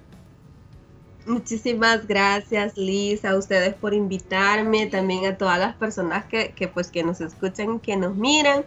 Muchísimas 1.25 2.05
gracias 2.05 2.77
Liz, 2.77 3.25
a 3.25 3.35
ustedes 3.35 3.73
por 3.73 3.95
invitarme, 3.95 4.85
también 4.85 5.25
a 5.25 5.37
todas 5.37 5.57
las 5.57 5.75
personas 5.75 6.25
que, 6.25 6.53
que 6.55 6.67
pues 6.67 6.91
que 6.91 7.03
nos 7.03 7.19
escuchan, 7.19 7.79
que 7.79 7.97
nos 7.97 8.15
miran 8.15 8.63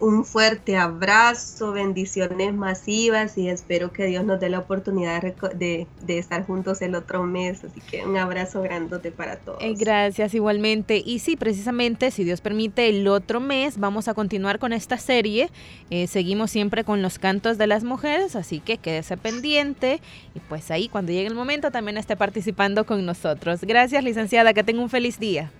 un 0.00 0.24
fuerte 0.24 0.76
abrazo, 0.76 1.72
bendiciones 1.72 2.54
masivas 2.54 3.36
y 3.36 3.48
espero 3.48 3.92
que 3.92 4.06
Dios 4.06 4.24
nos 4.24 4.40
dé 4.40 4.48
la 4.48 4.58
oportunidad 4.58 5.22
de, 5.22 5.86
estar 6.08 6.46
juntos 6.46 6.80
el 6.80 6.94
otro 6.94 7.22
mes. 7.24 7.62
Así 7.64 7.80
que 7.82 8.04
un 8.04 8.16
abrazo 8.16 8.62
grandote 8.62 9.12
para 9.12 9.36
todos. 9.36 9.58
Eh, 9.60 9.74
gracias 9.78 10.34
igualmente. 10.34 11.02
Y 11.04 11.18
sí, 11.18 11.36
precisamente, 11.36 12.10
si 12.10 12.24
Dios 12.24 12.40
permite, 12.40 12.88
el 12.88 13.06
otro 13.08 13.40
mes 13.40 13.78
vamos 13.78 14.08
a 14.08 14.14
continuar 14.14 14.58
con 14.58 14.72
esta 14.72 14.96
serie. 14.96 15.50
Eh, 15.90 16.06
seguimos 16.06 16.50
siempre 16.50 16.82
con 16.82 17.02
los 17.02 17.18
cantos 17.18 17.58
de 17.58 17.66
las 17.66 17.84
mujeres, 17.84 18.36
así 18.36 18.60
que 18.60 18.78
quédese 18.78 19.18
pendiente 19.18 20.00
y 20.34 20.40
pues 20.40 20.70
ahí 20.70 20.88
cuando 20.88 21.12
llegue 21.12 21.26
el 21.26 21.34
momento 21.34 21.70
también 21.70 21.98
esté 21.98 22.16
participando 22.16 22.86
con 22.86 23.04
nosotros. 23.04 23.60
Gracias, 23.62 24.02
licenciada, 24.02 24.54
que 24.54 24.64
tenga 24.64 24.80
un 24.80 24.90
feliz 24.90 25.18
día. 25.18 25.50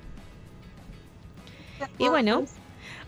Y 1.99 2.09
bueno, 2.09 2.45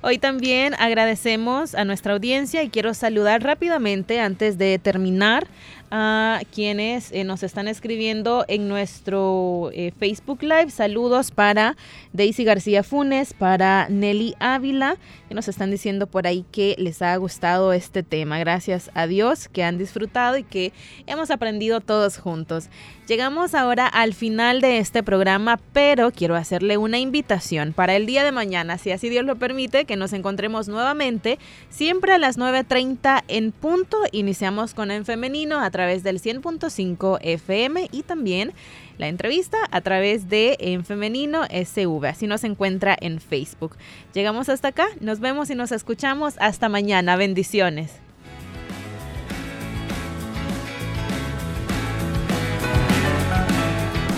Hoy 0.04 0.18
también 0.18 0.74
agradecemos 0.80 1.76
a 1.76 1.84
nuestra 1.84 2.14
audiencia 2.14 2.64
y 2.64 2.70
quiero 2.70 2.92
saludar 2.92 3.44
rápidamente 3.44 4.18
antes 4.18 4.58
de 4.58 4.80
terminar 4.80 5.46
a 5.94 6.40
quienes 6.54 7.12
eh, 7.12 7.22
nos 7.22 7.42
están 7.42 7.68
escribiendo 7.68 8.46
en 8.48 8.66
nuestro 8.66 9.68
eh, 9.74 9.92
Facebook 9.98 10.42
Live. 10.42 10.70
Saludos 10.70 11.30
para 11.30 11.76
Daisy 12.14 12.44
García 12.44 12.82
Funes, 12.82 13.34
para 13.34 13.90
Nelly 13.90 14.34
Ávila, 14.40 14.96
que 15.28 15.34
nos 15.34 15.48
están 15.48 15.70
diciendo 15.70 16.06
por 16.06 16.26
ahí 16.26 16.46
que 16.50 16.74
les 16.78 17.02
ha 17.02 17.14
gustado 17.16 17.74
este 17.74 18.02
tema. 18.02 18.38
Gracias 18.38 18.90
a 18.94 19.06
Dios 19.06 19.48
que 19.48 19.64
han 19.64 19.76
disfrutado 19.76 20.38
y 20.38 20.44
que 20.44 20.72
hemos 21.06 21.30
aprendido 21.30 21.82
todos 21.82 22.16
juntos. 22.16 22.70
Llegamos 23.06 23.54
ahora 23.54 23.88
al 23.88 24.14
final 24.14 24.60
de 24.60 24.78
este 24.78 25.02
programa, 25.02 25.60
pero 25.74 26.12
quiero 26.12 26.36
hacerle 26.36 26.78
una 26.78 26.98
invitación 26.98 27.74
para 27.74 27.96
el 27.96 28.06
día 28.06 28.24
de 28.24 28.32
mañana, 28.32 28.78
si 28.78 28.92
así 28.92 29.10
Dios 29.10 29.26
lo 29.26 29.36
permite, 29.36 29.84
que 29.84 29.96
nos 29.96 30.14
encontremos 30.14 30.68
nuevamente, 30.68 31.38
siempre 31.68 32.12
a 32.12 32.18
las 32.18 32.38
9.30 32.38 33.24
en 33.28 33.52
punto. 33.52 33.98
Iniciamos 34.12 34.72
con 34.72 34.90
En 34.90 35.04
Femenino 35.04 35.60
a 35.60 35.70
través 35.82 36.04
del 36.04 36.20
100.5 36.20 37.18
FM 37.22 37.88
y 37.90 38.04
también 38.04 38.52
la 38.98 39.08
entrevista 39.08 39.58
a 39.72 39.80
través 39.80 40.28
de 40.28 40.56
En 40.60 40.84
Femenino 40.84 41.42
SV. 41.46 42.06
Así 42.06 42.28
nos 42.28 42.44
encuentra 42.44 42.96
en 43.00 43.20
Facebook. 43.20 43.76
Llegamos 44.14 44.48
hasta 44.48 44.68
acá, 44.68 44.86
nos 45.00 45.18
vemos 45.18 45.50
y 45.50 45.56
nos 45.56 45.72
escuchamos. 45.72 46.34
Hasta 46.38 46.68
mañana. 46.68 47.16
Bendiciones. 47.16 47.90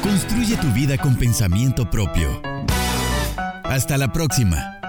Construye 0.02 0.58
tu 0.58 0.70
vida 0.74 0.98
con 0.98 1.16
pensamiento 1.16 1.88
propio. 1.88 2.42
Hasta 3.64 3.96
la 3.96 4.12
próxima. 4.12 4.83